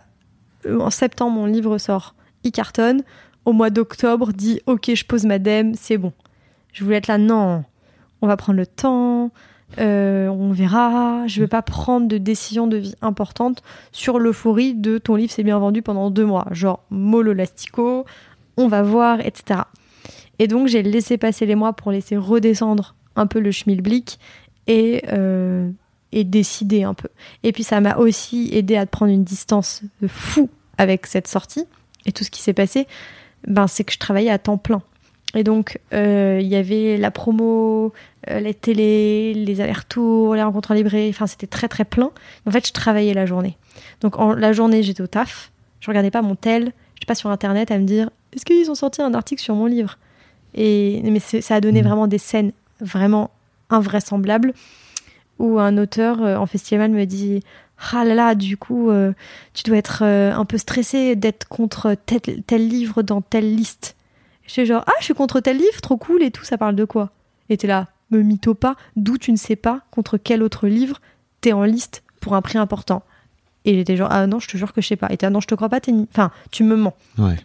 [0.69, 3.03] en septembre, mon livre sort, il cartonne.
[3.45, 6.13] Au mois d'octobre, dit Ok, je pose ma dème, c'est bon.
[6.73, 7.65] Je voulais être là, non,
[8.23, 9.31] on va prendre le temps,
[9.79, 11.27] euh, on verra.
[11.27, 15.43] Je veux pas prendre de décision de vie importante sur l'euphorie de ton livre s'est
[15.43, 16.47] bien vendu pendant deux mois.
[16.51, 18.05] Genre, mollo lastico,
[18.57, 19.61] on va voir, etc.
[20.39, 24.19] Et donc, j'ai laissé passer les mois pour laisser redescendre un peu le schmilblick
[24.67, 25.71] et, euh,
[26.13, 27.09] et décider un peu.
[27.43, 30.49] Et puis, ça m'a aussi aidé à prendre une distance de fou
[30.79, 31.67] avec cette sortie.
[32.07, 32.87] Et tout ce qui s'est passé,
[33.47, 34.83] ben, c'est que je travaillais à temps plein.
[35.35, 37.93] Et donc, euh, il y avait la promo,
[38.29, 41.11] euh, les télés, les allers-retours, les rencontres en librairie.
[41.11, 42.11] Enfin, c'était très, très plein.
[42.47, 43.57] En fait, je travaillais la journée.
[44.01, 45.53] Donc, en, la journée, j'étais au taf.
[45.79, 46.73] Je regardais pas mon tel.
[47.01, 49.67] Je pas sur Internet à me dire est-ce qu'ils ont sorti un article sur mon
[49.67, 49.99] livre?
[50.55, 51.89] Et mais ça a donné Mhm.
[51.89, 53.31] vraiment des scènes vraiment
[53.71, 54.53] invraisemblables
[55.39, 57.41] où un auteur euh, en festival me dit
[57.93, 59.13] ah là là, du coup, euh,
[59.55, 63.97] tu dois être euh, un peu stressé d'être contre tel, tel livre dans telle liste.
[64.47, 66.85] J'étais genre, ah, je suis contre tel livre, trop cool et tout, ça parle de
[66.85, 67.11] quoi?
[67.49, 71.01] Et t'es là, me mytho pas, d'où tu ne sais pas contre quel autre livre
[71.41, 73.03] t'es en liste pour un prix important?
[73.65, 75.09] Et j'étais genre, ah non, je te jure que je sais pas.
[75.11, 76.95] Et t'es, ah non, je te crois pas, t'es ni- enfin, tu me mens.
[77.19, 77.37] Ouais.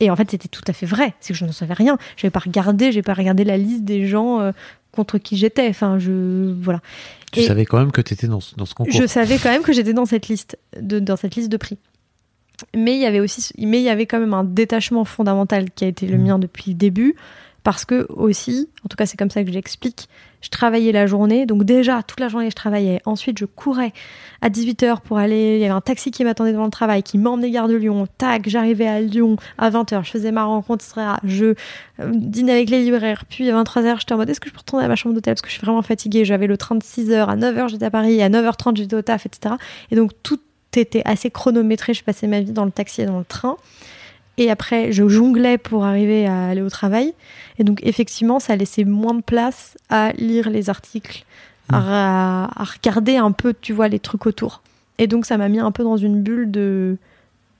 [0.00, 1.14] Et en fait, c'était tout à fait vrai.
[1.20, 1.96] C'est que je n'en savais rien.
[2.16, 4.50] J'avais pas regardé, j'ai pas regardé la liste des gens euh,
[4.92, 5.68] contre qui j'étais.
[5.68, 6.80] Enfin, je voilà.
[7.32, 8.92] Tu Et- savais quand même que t'étais dans ce, dans ce concours.
[8.92, 11.78] Je savais quand même que j'étais dans cette liste de dans cette liste de prix.
[12.76, 15.84] Mais il y avait aussi mais il y avait quand même un détachement fondamental qui
[15.84, 16.24] a été le Mhm.
[16.24, 17.16] mien depuis le début
[17.64, 20.08] parce que aussi, en tout cas c'est comme ça que je l'explique,
[20.40, 23.00] je travaillais la journée, donc déjà toute la journée je travaillais.
[23.04, 23.92] Ensuite je courais
[24.40, 27.18] à 18h pour aller, il y avait un taxi qui m'attendait devant le travail, qui
[27.18, 28.06] m'emmenait gare de Lyon.
[28.18, 30.84] Tac, j'arrivais à Lyon à 20h, je faisais ma rencontre.
[31.22, 31.54] Je euh,
[32.12, 34.84] dînais avec les libraires, puis à 23h j'étais en mode est-ce que je peux retourner
[34.84, 35.34] à ma chambre d'hôtel?
[35.34, 36.24] Parce que je suis vraiment fatiguée.
[36.24, 39.26] J'avais le train de 6h, à 9h j'étais à Paris, à 9h30 j'étais au taf,
[39.26, 39.54] etc.
[39.90, 40.40] Et donc tout
[40.74, 43.56] était assez chronométré, je passais ma vie dans le taxi et dans le train.
[44.38, 47.12] Et après, je jonglais pour arriver à aller au travail.
[47.58, 51.24] Et donc, effectivement, ça laissait moins de place à lire les articles,
[51.70, 54.62] à, à regarder un peu, tu vois, les trucs autour.
[54.98, 56.96] Et donc, ça m'a mis un peu dans une bulle de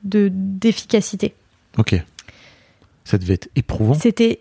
[0.05, 1.35] de- d'efficacité.
[1.79, 1.95] Ok.
[3.05, 3.95] Ça devait être éprouvant.
[3.95, 4.41] C'était,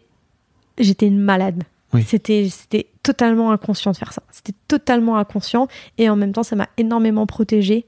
[0.79, 1.63] j'étais une malade.
[1.93, 2.03] Oui.
[2.03, 4.23] C'était, c'était totalement inconscient de faire ça.
[4.31, 5.67] C'était totalement inconscient
[5.97, 7.85] et en même temps, ça m'a énormément protégée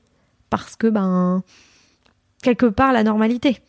[0.49, 1.41] parce que, ben,
[2.43, 3.59] quelque part, la normalité.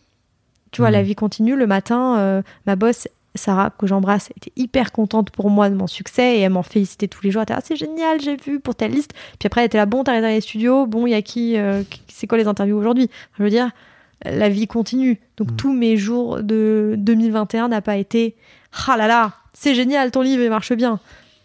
[0.75, 0.95] Tu vois, Mhm.
[0.95, 1.57] la vie continue.
[1.57, 5.87] Le matin, euh, ma boss, Sarah, que j'embrasse, était hyper contente pour moi de mon
[5.87, 7.41] succès et elle m'en félicitait tous les jours.
[7.41, 9.13] Elle était, ah, c'est génial, j'ai vu pour ta liste.
[9.39, 11.57] Puis après, elle était là, bon, t'arrives dans les studios, bon, il y a qui,
[11.57, 13.09] euh, qui- c'est quoi les interviews aujourd'hui?
[13.39, 13.71] Je veux dire,
[14.25, 15.21] la vie continue.
[15.37, 15.57] Donc Mhm.
[15.57, 18.37] tous mes jours de 2021 n'a pas été,
[18.89, 20.99] ah là là, c'est génial, ton livre il marche bien.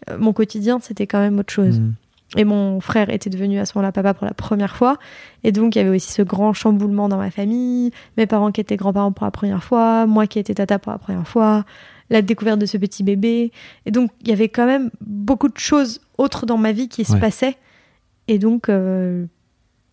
[0.08, 1.78] Euh, Mon quotidien, c'était quand même autre chose.
[1.80, 1.92] Mm.
[2.36, 4.98] Et mon frère était devenu à ce moment-là papa pour la première fois.
[5.42, 7.90] Et donc, il y avait aussi ce grand chamboulement dans ma famille.
[8.16, 10.06] Mes parents qui étaient grands-parents pour la première fois.
[10.06, 11.64] Moi qui étais tata pour la première fois.
[12.08, 13.50] La découverte de ce petit bébé.
[13.84, 17.04] Et donc, il y avait quand même beaucoup de choses autres dans ma vie qui
[17.04, 17.56] se passaient.
[18.28, 19.26] Et donc, euh,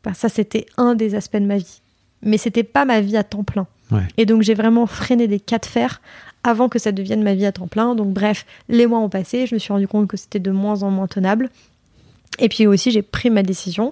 [0.04, 1.82] bah, ça, c'était un des aspects de ma vie.
[2.22, 3.68] Mais c'était pas ma vie à temps plein.
[3.92, 4.08] Ouais.
[4.18, 6.02] Et donc, j'ai vraiment freiné des cas de fer
[6.44, 7.96] avant que ça devienne ma vie à temps plein.
[7.96, 9.48] Donc, bref, les mois ont passé.
[9.48, 11.50] Je me suis rendu compte que c'était de moins en moins tenable.
[12.40, 13.92] Et puis aussi, j'ai pris ma décision.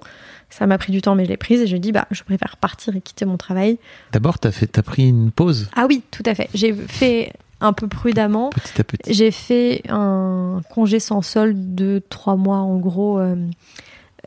[0.50, 2.58] Ça m'a pris du temps, mais je l'ai prise et je dis, bah, je préfère
[2.58, 3.78] partir et quitter mon travail.
[4.12, 6.50] D'abord, t'as fait, t'as pris une pause Ah oui, tout à fait.
[6.54, 8.50] J'ai fait un peu prudemment.
[8.52, 9.14] petit à petit.
[9.14, 13.36] J'ai fait un congé sans solde de trois mois, en gros, euh,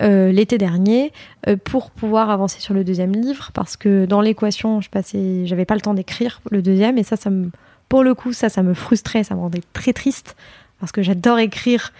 [0.02, 1.12] euh, l'été dernier,
[1.46, 5.64] euh, pour pouvoir avancer sur le deuxième livre, parce que dans l'équation, je passais, j'avais
[5.64, 7.50] pas le temps d'écrire le deuxième, et ça, ça me,
[7.88, 10.36] pour le coup, ça, ça me frustrait, ça me rendait très triste,
[10.80, 11.92] parce que j'adore écrire.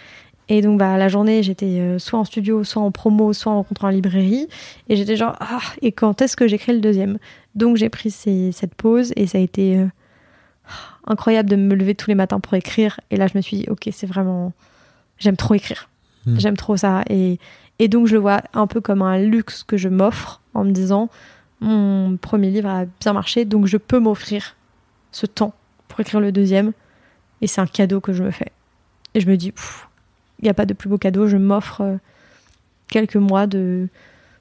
[0.51, 3.57] Et donc, bah, la journée, j'étais euh, soit en studio, soit en promo, soit en
[3.57, 4.47] rencontre en librairie.
[4.89, 7.19] Et j'étais genre, ah, et quand est-ce que j'écris le deuxième?
[7.53, 9.85] Donc, j'ai pris ces- cette pause et ça a été euh,
[11.05, 12.99] incroyable de me lever tous les matins pour écrire.
[13.11, 14.51] Et là, je me suis dit, ok, c'est vraiment.
[15.19, 15.87] J'aime trop écrire.
[16.25, 16.39] Mm.
[16.39, 17.03] J'aime trop ça.
[17.09, 17.39] Et,
[17.77, 20.71] et donc, je le vois un peu comme un luxe que je m'offre en me
[20.71, 21.09] disant,
[21.61, 24.55] mon premier livre a bien marché, donc je peux m'offrir
[25.11, 25.53] ce temps
[25.89, 26.71] pour écrire le deuxième.
[27.41, 28.51] Et c'est un cadeau que je me fais.
[29.13, 29.87] Et je me dis, pff,
[30.39, 31.27] il n'y a pas de plus beau cadeau.
[31.27, 31.95] Je m'offre euh,
[32.87, 33.87] quelques mois de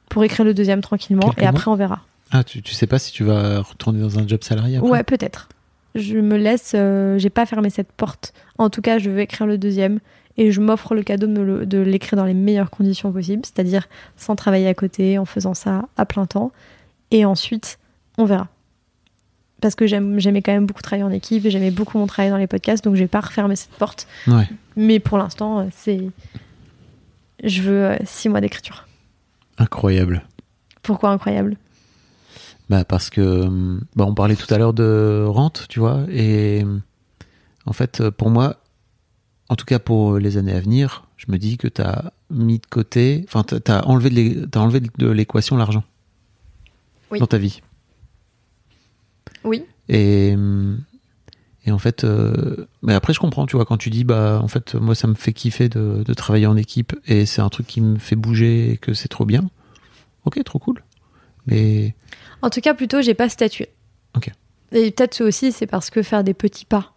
[0.09, 1.29] pour écrire le deuxième tranquillement.
[1.31, 2.01] Quelques et après, on verra.
[2.31, 5.03] Ah, tu, tu sais pas si tu vas retourner dans un job salarié après Ouais,
[5.03, 5.49] peut-être.
[5.95, 6.73] Je me laisse.
[6.75, 8.33] euh, J'ai pas fermé cette porte.
[8.59, 9.99] En tout cas, je veux écrire le deuxième
[10.37, 14.69] et je m'offre le cadeau de l'écrire dans les meilleures conditions possibles, c'est-à-dire sans travailler
[14.69, 16.53] à côté, en faisant ça à plein temps.
[17.11, 17.79] Et ensuite,
[18.19, 18.47] on verra.
[19.61, 22.37] Parce que j'aimais quand même beaucoup travailler en équipe et j'aimais beaucoup mon travail dans
[22.37, 24.07] les podcasts, donc j'ai pas refermé cette porte.
[24.29, 24.49] Ouais.
[24.77, 26.11] Mais pour l'instant, euh, c'est.
[27.43, 28.87] Je veux euh, six mois d'écriture.
[29.59, 30.23] Incroyable.
[30.83, 31.57] Pourquoi incroyable?
[32.71, 36.65] Bah parce que hum, bah on parlait tout à l'heure de rente, tu vois, et
[37.67, 38.57] en fait euh, pour moi,
[39.49, 42.59] en tout cas pour les années à venir, je me dis que tu as mis
[42.59, 45.83] de côté, enfin tu as enlevé de l'é- t'as enlevé de l'équation l'argent
[47.11, 47.19] Oui.
[47.21, 47.63] dans ta vie.
[49.49, 49.65] Oui.
[49.89, 50.37] Et
[51.67, 54.49] et en fait, euh, mais après je comprends, tu vois, quand tu dis bah en
[54.49, 57.67] fait moi ça me fait kiffer de, de travailler en équipe et c'est un truc
[57.67, 59.49] qui me fait bouger et que c'est trop bien.
[60.25, 60.83] Ok, trop cool.
[61.47, 61.95] Mais
[62.43, 63.69] En tout cas, plutôt, j'ai pas statué.
[64.17, 64.31] Ok.
[64.73, 66.93] Et peut-être aussi, c'est parce que faire des petits pas,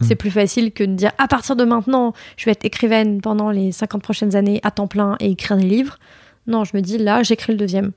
[0.00, 0.18] c'est Mm.
[0.18, 3.72] plus facile que de dire à partir de maintenant, je vais être écrivaine pendant les
[3.72, 5.98] 50 prochaines années à temps plein et écrire des livres.
[6.46, 7.92] Non, je me dis là, j'écris le deuxième.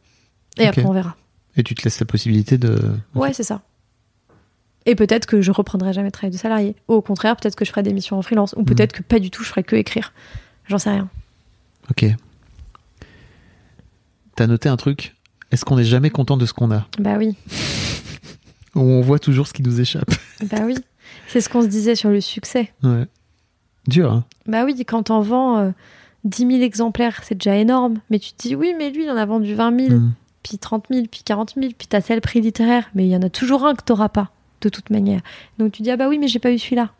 [0.57, 1.15] Et après, on verra.
[1.55, 2.77] et tu te laisses la possibilité de.
[3.15, 3.61] Ouais, c'est ça.
[4.85, 6.75] Et peut-être que je reprendrai jamais de travail de salarié.
[6.87, 8.53] Ou au contraire, peut-être que je ferai des missions en freelance.
[8.57, 10.11] Ou peut-être que pas du tout, je ferai que écrire.
[10.67, 11.09] J'en sais rien.
[11.89, 12.05] Ok.
[14.35, 15.15] T'as noté un truc?
[15.51, 16.87] Est-ce qu'on n'est jamais content de ce qu'on a?
[16.99, 17.35] Bah oui.
[18.75, 20.11] Ou on voit toujours ce qui nous échappe
[20.51, 20.75] Bah oui.
[21.27, 22.71] C'est ce qu'on se disait sur le succès.
[22.83, 23.05] Ouais.
[23.87, 24.23] Dur, hein?
[24.47, 25.71] Bah oui, quand t'en vends euh,
[26.23, 27.99] 10 000 exemplaires, c'est déjà énorme.
[28.09, 30.13] Mais tu te dis, oui, mais lui, il en a vendu 20 000, Mm.
[30.41, 32.89] puis 30 000, puis 40 000, puis t'as tel prix littéraire.
[32.95, 34.31] Mais il y en a toujours un que t'auras pas,
[34.63, 35.21] de toute manière.
[35.57, 36.91] Donc tu dis, ah bah oui, mais j'ai pas eu celui-là.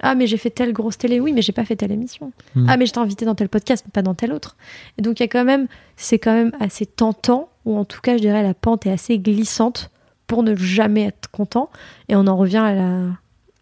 [0.00, 1.20] Ah, mais j'ai fait telle grosse télé.
[1.20, 2.32] Oui, mais j'ai pas fait telle émission.
[2.54, 2.66] Mm.
[2.68, 4.56] Ah, mais je t'ai invité dans tel podcast, mais pas dans tel autre.
[4.98, 8.00] Et donc il y a quand même, c'est quand même assez tentant, ou en tout
[8.00, 9.90] cas, je dirais, la pente est assez glissante
[10.26, 11.70] pour ne jamais être content.
[12.08, 13.00] Et on en revient à, la,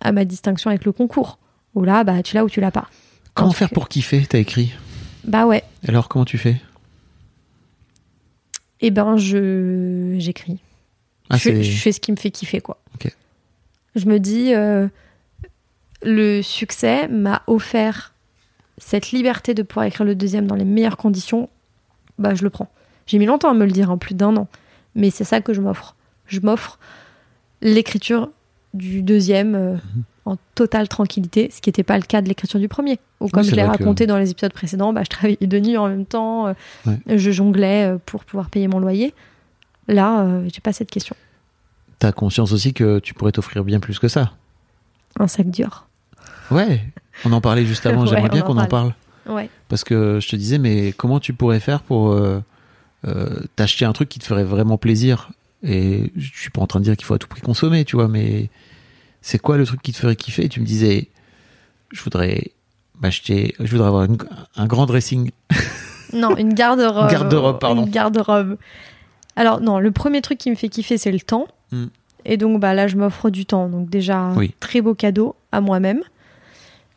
[0.01, 1.39] à ma distinction avec le concours.
[1.75, 2.89] Où là, bah, tu l'as ou tu l'as pas.
[3.35, 4.73] Comment faire pour kiffer T'as écrit?
[5.25, 5.65] Bah ouais.
[5.89, 6.61] Alors, comment tu fais?
[8.81, 10.59] Eh ben, je j'écris.
[11.31, 12.79] Ah, je, fais- c'est- je fais ce qui me fait kiffer, quoi.
[13.97, 14.89] Je me dis, euh,
[16.03, 18.13] le succès m'a offert
[18.79, 21.49] cette liberté de pouvoir écrire le deuxième dans les meilleures conditions.
[22.19, 22.69] Bah, je le prends.
[23.07, 24.49] J'ai mis longtemps à me le dire, en plus d'un an.
[24.97, 25.95] Mais c'est ça que je m'offre.
[26.27, 26.79] Je m'offre
[27.63, 28.31] l'écriture
[28.75, 30.03] du deuxième euh, Mhm.
[30.27, 32.99] en totale tranquillité, ce qui n'était pas le cas de l'écriture du premier.
[33.21, 35.77] Ou comme je l'ai que- raconté dans les épisodes précédents, bah, je travaillais de nuit
[35.77, 36.53] en même temps, euh,
[36.87, 37.17] Ouais.
[37.17, 39.15] je jonglais pour pouvoir payer mon loyer.
[39.89, 41.15] Là, euh, j'ai pas cette question.
[41.99, 44.33] T'as conscience aussi que tu pourrais t'offrir bien plus que ça.
[45.19, 45.87] Un sac Dior.
[46.51, 46.85] Ouais,
[47.25, 48.03] on en parlait juste avant.
[48.05, 48.93] Ouais, J'aimerais bien on en qu'on en parle.
[49.27, 49.35] parle.
[49.37, 49.51] Ouais.
[49.69, 52.41] Parce que je te disais, mais comment tu pourrais faire pour euh,
[53.07, 55.31] euh, t'acheter un truc qui te ferait vraiment plaisir?
[55.63, 57.97] Et je suis pas en train de dire qu'il faut à tout prix consommer, tu
[57.97, 58.51] vois, mais
[59.23, 60.45] c'est quoi le truc qui te ferait kiffer?
[60.45, 61.09] Et tu me disais,
[61.91, 62.53] je voudrais
[63.01, 64.19] m'acheter, je voudrais avoir une-
[64.57, 65.31] un grand dressing.
[66.13, 67.11] Non, une garde-robe.
[67.11, 67.85] Garde-robe, pardon.
[67.87, 68.57] Une garde-robe.
[69.37, 71.47] Alors, non, le premier truc qui me fait kiffer, c'est le temps.
[71.73, 71.87] Mm.
[72.25, 73.69] Et donc, bah, là, je m'offre du temps.
[73.69, 74.55] Donc, déjà, Oui.
[74.61, 76.01] très beau cadeau à moi-même.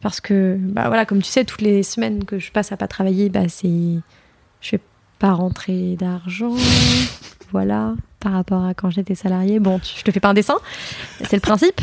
[0.02, 2.88] Parce que, bah, voilà, comme tu sais, toutes les semaines que je passe à pas
[2.88, 3.68] travailler, bah, c'est.
[4.62, 4.80] Je fais
[5.20, 6.54] pas rentrer d'argent.
[7.52, 7.96] voilà.
[8.20, 9.60] Par rapport à quand j'étais salarié.
[9.60, 10.58] Bon, je te fais pas un dessin.
[11.24, 11.82] C'est le principe.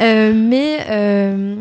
[0.00, 1.56] Euh, mais, euh,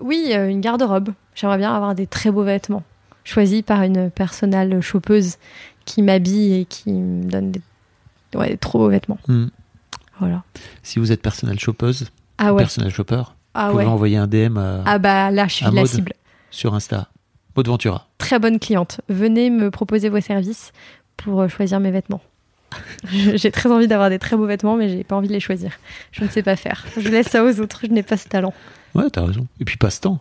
[0.00, 1.10] oui, euh, une garde-robe.
[1.34, 2.82] J'aimerais bien avoir des très beaux vêtements
[3.26, 5.36] choisi par une personnelle chopeuse
[5.84, 7.60] qui m'habille et qui me donne des,
[8.34, 9.18] ouais, trop beaux vêtements.
[9.28, 9.46] Hmm.
[10.18, 10.42] Voilà.
[10.82, 12.62] Si vous êtes personnel shoppeuse, Ah ouais.
[12.62, 13.22] personnel shopper,
[13.54, 13.90] Ah vous pouvez ouais.
[13.90, 16.12] envoyer un DM à- Ah bah là, je suis la cible.
[16.50, 17.08] sur Insta.
[17.56, 18.08] Maud Ventura.
[18.18, 19.00] Très bonne cliente.
[19.08, 20.72] Venez me proposer vos services
[21.16, 22.20] pour euh, choisir mes vêtements.
[23.12, 25.72] j'ai très envie d'avoir des très beaux vêtements, mais j'ai pas envie de les choisir.
[26.12, 26.84] Je ne sais pas faire.
[26.98, 27.80] Je laisse ça aux autres.
[27.82, 28.52] Je n'ai pas ce talent.
[28.94, 29.46] Ouais, t'as raison.
[29.60, 30.18] Et puis passe-temps.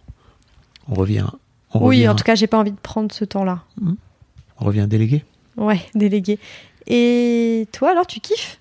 [0.87, 1.25] On revient.
[1.73, 3.63] On oui, revient, en tout cas, j'ai pas envie de prendre ce temps-là.
[3.81, 5.23] on revient délégué.
[5.57, 6.39] Ouais, délégué.
[6.87, 8.59] Et toi, alors, tu kiffes?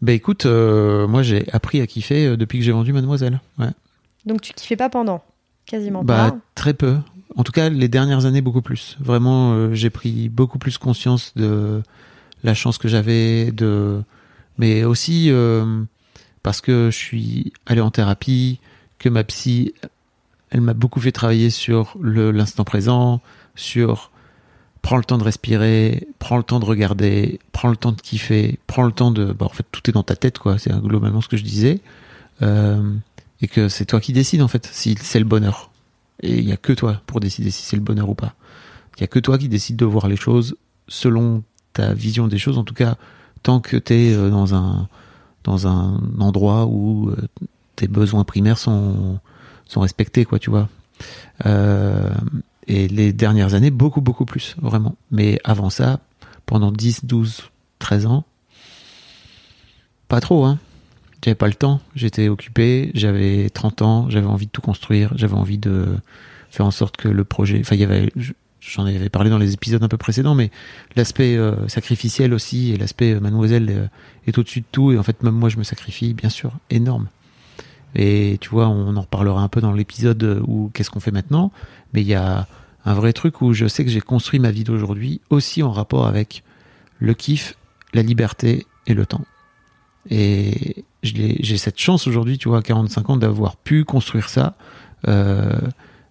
[0.00, 3.40] Bah écoute, euh, moi j'ai appris à kiffer euh, depuis que j'ai vendu Mademoiselle.
[3.58, 3.70] Ouais.
[4.26, 5.22] Donc, tu kiffais pas pendant?
[5.66, 6.38] Quasiment Bah pas.
[6.54, 6.96] très peu.
[7.36, 8.96] En tout cas, les dernières années beaucoup plus.
[9.00, 11.82] Vraiment, euh, j'ai pris beaucoup plus conscience de
[12.42, 14.02] la chance que j'avais, de,
[14.56, 15.82] mais aussi euh,
[16.42, 18.60] parce que je suis allé en thérapie,
[18.98, 19.74] que ma psy,
[20.50, 23.20] elle m'a beaucoup fait travailler sur l'instant présent,
[23.56, 24.10] sur
[24.82, 28.58] prends le temps de respirer, prends le temps de regarder, prends le temps de kiffer,
[28.66, 30.58] prends le temps de, bah, en fait tout est dans ta tête quoi.
[30.58, 31.80] C'est globalement ce que je disais.
[32.42, 32.94] Euh,
[33.40, 35.70] et que c'est toi qui décides en fait si c'est le bonheur.
[36.22, 38.34] Et il y a que toi pour décider si c'est le bonheur ou pas.
[38.96, 40.56] Il y a que toi qui décides de voir les choses
[40.88, 42.58] selon ta vision des choses.
[42.58, 42.96] En tout cas,
[43.42, 44.88] tant que tu es dans un
[45.44, 47.28] dans un endroit où euh,
[47.76, 49.20] tes besoins primaires sont
[49.66, 50.68] sont respectés, quoi, tu vois.
[51.46, 51.87] Euh,
[52.68, 54.94] et les dernières années, beaucoup beaucoup plus, vraiment.
[55.10, 55.98] Mais avant ça,
[56.46, 57.50] pendant 10, 12,
[57.80, 58.24] 13 ans,
[60.08, 60.58] pas trop, hein.
[61.24, 65.34] J'avais pas le temps, j'étais occupé, j'avais 30 ans, j'avais envie de tout construire, j'avais
[65.34, 65.86] envie de
[66.50, 67.58] faire en sorte que le projet.
[67.60, 68.10] Enfin, il y avait.
[68.16, 70.50] je- J'en avais parlé dans les épisodes un peu précédents, mais
[70.94, 73.86] l'aspect euh, sacrificiel aussi et l'aspect euh, mademoiselle euh,
[74.26, 74.92] est au-dessus de tout.
[74.92, 77.06] Et en fait, même moi, je me sacrifie, bien sûr, énorme.
[77.94, 81.10] Et tu vois, on en reparlera un peu dans l'épisode euh, où qu'est-ce qu'on fait
[81.10, 81.52] maintenant.
[81.92, 82.46] Mais il y a
[82.84, 86.06] un vrai truc où je sais que j'ai construit ma vie d'aujourd'hui aussi en rapport
[86.06, 86.42] avec
[86.98, 87.56] le kiff,
[87.94, 89.24] la liberté et le temps.
[90.10, 94.54] Et j'ai cette chance aujourd'hui, tu vois, à 45 ans, d'avoir pu construire ça.
[95.06, 95.58] Euh,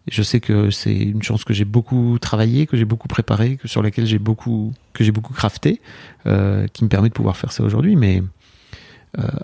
[0.08, 3.68] je sais que c'est une chance que j'ai beaucoup travaillé, que j'ai beaucoup préparé, que
[3.68, 5.82] sur laquelle j'ai beaucoup, que j'ai beaucoup crafté,
[6.26, 7.96] euh, qui me permet de pouvoir faire ça aujourd'hui.
[7.96, 8.24] Mais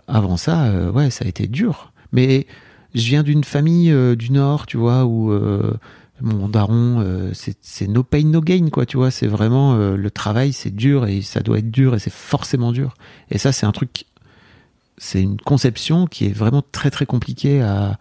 [0.08, 1.93] avant ça, ouais, ça a été dur.
[2.14, 2.48] Mais
[2.94, 5.74] je viens d'une famille euh, du Nord, tu vois, où euh,
[6.22, 9.12] mon daron, euh, c'est no pain, no gain, quoi, tu vois.
[9.12, 12.94] C'est vraiment le travail, c'est dur et ça doit être dur et c'est forcément dur.
[13.32, 14.06] Et ça, c'est un truc,
[14.98, 17.98] c'est une conception qui est vraiment très très compliquée à,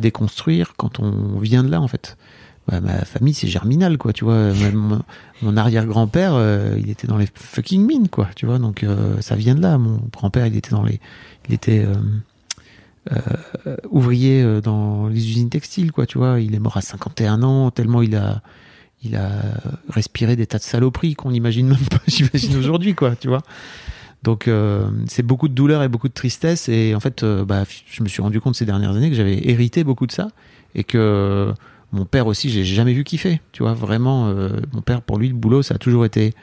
[0.00, 2.16] déconstruire quand on vient de là, en fait.
[2.68, 4.52] Bah, ma famille, c'est germinal, quoi, tu vois.
[5.42, 6.34] Mon, arrière-grand-père,
[6.78, 8.60] il était dans les fucking mines, quoi, tu vois.
[8.60, 8.86] Donc,
[9.20, 9.78] ça vient de là.
[9.78, 11.00] Mon grand-père, il était dans les,
[11.48, 11.84] il était
[13.66, 16.40] euh, ouvrier euh, dans les usines textiles, quoi, tu vois.
[16.40, 18.40] Il est mort à 51 ans, tellement il a,
[19.02, 19.30] il a
[19.88, 23.42] respiré des tas de saloperies qu'on n'imagine même pas, j'imagine aujourd'hui, quoi, tu vois.
[24.22, 28.02] Donc euh, c'est beaucoup de douleur et beaucoup de tristesse et en fait bah, je
[28.02, 30.28] me suis rendu compte ces dernières années que j'avais hérité beaucoup de ça
[30.74, 31.54] et que
[31.92, 34.30] mon père aussi j'ai jamais vu kiffer tu vois vraiment
[34.74, 36.34] mon père pour lui le boulot ça a toujours été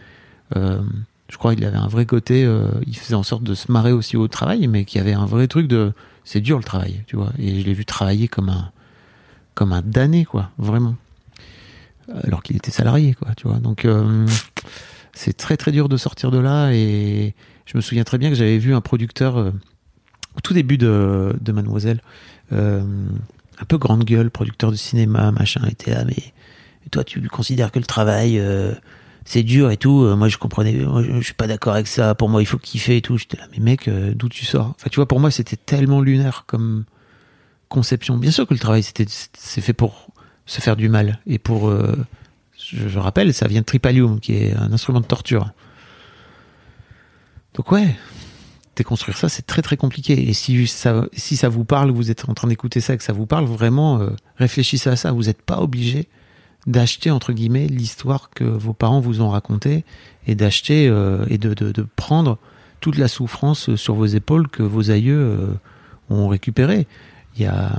[0.55, 2.51] je crois qu'il avait un vrai côté
[2.88, 5.28] il faisait en sorte de se marrer aussi au travail mais qu'il y avait un
[5.28, 5.93] vrai truc de
[6.28, 7.32] c'est dur le travail tu vois.
[7.39, 8.71] Et je l'ai vu travailler comme un
[9.55, 10.95] comme un damné quoi vraiment.
[12.23, 13.59] Alors qu'il était salarié quoi tu vois.
[13.59, 14.28] Donc euh,
[15.13, 16.71] c'est très très dur de sortir de là.
[16.73, 17.34] Et
[17.65, 19.51] je me souviens très bien que j'avais vu un producteur euh,
[20.36, 22.01] au tout début de, de Mademoiselle,
[22.51, 22.84] euh,
[23.59, 26.34] un peu grande gueule, producteur de cinéma, machin, était là, mais
[26.91, 28.41] toi tu considères que le travail
[29.28, 32.15] c'est dur et tout, Euh, moi je comprenais, moi, je, suis pas d'accord avec ça,
[32.15, 34.69] pour moi il faut kiffer et tout, j'étais là, mais mec, euh, d'où tu sors?
[34.69, 36.86] Enfin tu vois, pour moi c'était tellement lunaire comme
[37.67, 38.17] conception.
[38.17, 40.07] Bien sûr que le travail c'était c'est fait pour
[40.45, 41.97] se faire du mal et pour euh,
[42.57, 45.51] je, rappelle, ça vient de tripalium, qui est un instrument de torture.
[47.53, 47.97] Donc ouais,
[48.78, 50.30] déconstruire ça, c'est très très compliqué.
[50.30, 53.03] Et si ça, si ça vous parle, vous êtes en train d'écouter ça et que
[53.03, 53.99] ça vous parle, vraiment,
[54.38, 55.11] réfléchissez à ça.
[55.11, 56.07] Vous n'êtes pas obligé
[56.68, 59.86] d'acheter, entre guillemets, l'histoire que vos parents vous ont racontée
[60.28, 62.38] et d'acheter euh, et de, de, prendre
[62.82, 65.47] toute la souffrance sur vos épaules que vos aïeux euh,
[66.09, 66.86] ont récupérée.
[67.36, 67.72] Il y a,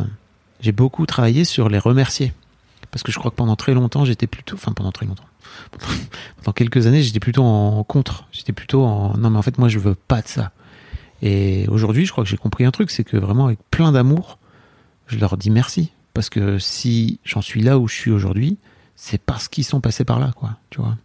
[0.60, 2.32] j'ai beaucoup travaillé sur les remercier.
[2.90, 5.26] Parce que je crois que pendant très longtemps, j'étais plutôt, enfin pendant très longtemps,
[6.38, 8.26] pendant quelques années, j'étais plutôt en contre.
[8.32, 10.52] J'étais plutôt en, non mais en fait moi je veux pas de ça.
[11.20, 14.38] Et aujourd'hui, je crois que j'ai compris un truc, c'est que vraiment avec plein d'amour,
[15.06, 15.92] je leur dis merci.
[16.14, 18.56] Parce que si j'en suis là où je suis aujourd'hui,
[19.00, 20.98] c'est parce qu'ils sont passés par là, quoi, tu vois.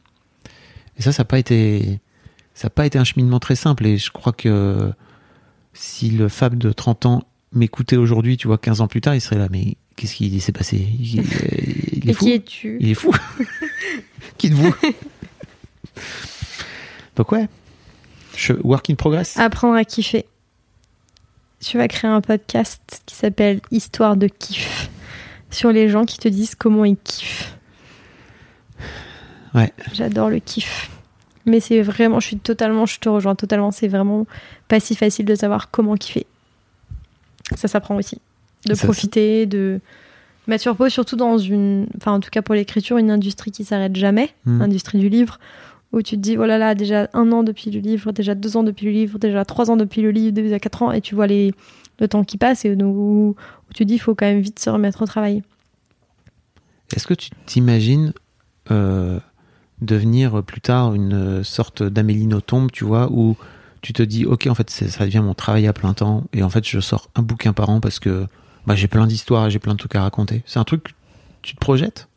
[0.97, 1.99] Et ça, ça n'a pas été,
[2.55, 3.85] ça n'a pas été un cheminement très simple.
[3.85, 4.91] Et je crois que
[5.73, 9.21] si le Fab de 30 ans m'écoutait aujourd'hui, tu vois, 15 ans plus tard, il
[9.21, 10.77] serait là, mais qu'est-ce qui s'est passé?
[10.77, 11.23] Il,
[11.93, 12.25] il est Et fou.
[12.25, 12.77] qui es-tu?
[12.79, 13.13] Il est fou.
[14.39, 14.73] qui de vous
[17.15, 17.47] Donc ouais,
[18.35, 19.37] je, work in progress.
[19.37, 20.25] Apprendre à kiffer.
[21.59, 24.89] Tu vas créer un podcast qui s'appelle Histoire de kiff
[25.51, 27.55] sur les gens qui te disent comment ils kiffent.
[29.54, 29.72] Ouais.
[29.93, 30.89] J'adore le kiff.
[31.45, 34.26] Mais c'est vraiment, je suis totalement, je te rejoins totalement, c'est vraiment
[34.68, 36.26] pas si facile de savoir comment kiffer.
[37.56, 38.20] Ça s'apprend aussi.
[38.66, 39.82] De Ça, profiter, de
[40.47, 43.66] mettre sur pause, surtout dans une, enfin en tout cas pour l'écriture, une industrie qui
[43.66, 44.60] s'arrête jamais, Hmm.
[44.60, 45.39] l'industrie du livre,
[45.91, 48.56] où tu te dis, oh là là, déjà un an depuis le livre, déjà deux
[48.58, 51.14] ans depuis le livre, déjà trois ans depuis le livre, déjà quatre ans, et tu
[51.14, 51.54] vois les,
[51.99, 53.36] le temps qui passe, et où
[53.74, 55.43] tu te dis, il faut quand même vite se remettre au travail.
[56.95, 58.14] Est-ce que tu t'imagines
[58.72, 59.20] euh,
[59.84, 63.38] devenir plus tard une sorte d'Amélie Nothomb, tu vois, où
[63.81, 66.49] tu te dis, ok, en fait, ça devient mon travail à plein temps, et en
[66.49, 68.27] fait, je sors un bouquin par an parce que
[68.65, 70.41] bah, j'ai plein d'histoires j'ai plein de trucs à raconter.
[70.45, 70.95] C'est un truc,
[71.41, 72.07] tu te projettes?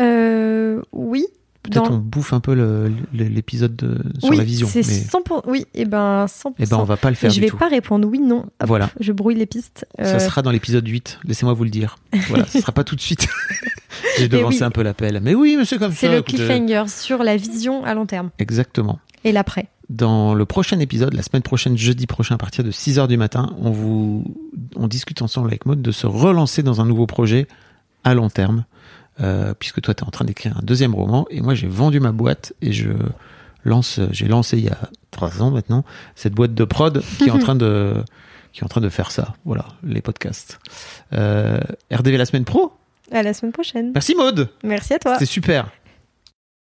[0.00, 1.26] Euh, oui.
[1.64, 4.86] Peut-être Dans- on bouffe un peu le- le- l'épisode de- sur oui, la vision, c'est
[4.86, 6.54] mais 100%, oui, et ben 100%.
[6.58, 7.56] eh ben, on va pas le faire je du vais tout.
[7.56, 8.40] pas répondre oui, non.
[8.60, 8.90] Hop, Voilà.
[9.00, 9.86] Je brouille les pistes.
[9.98, 11.96] Ça Euh, sera dans l'épisode 8, laissez-moi vous le dire.
[12.28, 13.26] Voilà, ce sera pas tout de suite.
[14.18, 14.64] J'ai devancé oui.
[14.64, 15.18] un peu l'appel.
[15.22, 16.12] Mais oui, mais c'est comme c'est ça.
[16.12, 16.36] le écoutez.
[16.36, 18.98] cliffhanger sur la vision à long terme Exactement.
[19.24, 19.68] et l'après.
[19.90, 23.54] Dans le prochain épisode, la semaine prochaine, jeudi prochain, à partir de 6h du matin,
[23.58, 24.24] on vous,
[24.76, 27.46] on discute ensemble avec Maud de se relancer dans un nouveau projet
[28.02, 28.64] à long terme.
[29.20, 32.00] Euh, puisque toi, tu es en train d'écrire un deuxième roman et moi, j'ai vendu
[32.00, 32.90] ma boîte et je
[33.64, 34.78] lance, j'ai lancé il y a
[35.10, 35.84] trois ans maintenant
[36.16, 37.94] cette boîte de prod qui est en train de,
[38.52, 39.34] qui est en train de faire ça.
[39.44, 40.58] Voilà, les podcasts.
[41.12, 41.60] Euh,
[41.92, 42.72] RDV la semaine pro?
[43.12, 43.92] À la semaine prochaine.
[43.92, 44.48] Merci Maud.
[44.62, 45.14] Merci à toi.
[45.14, 45.70] C'était super.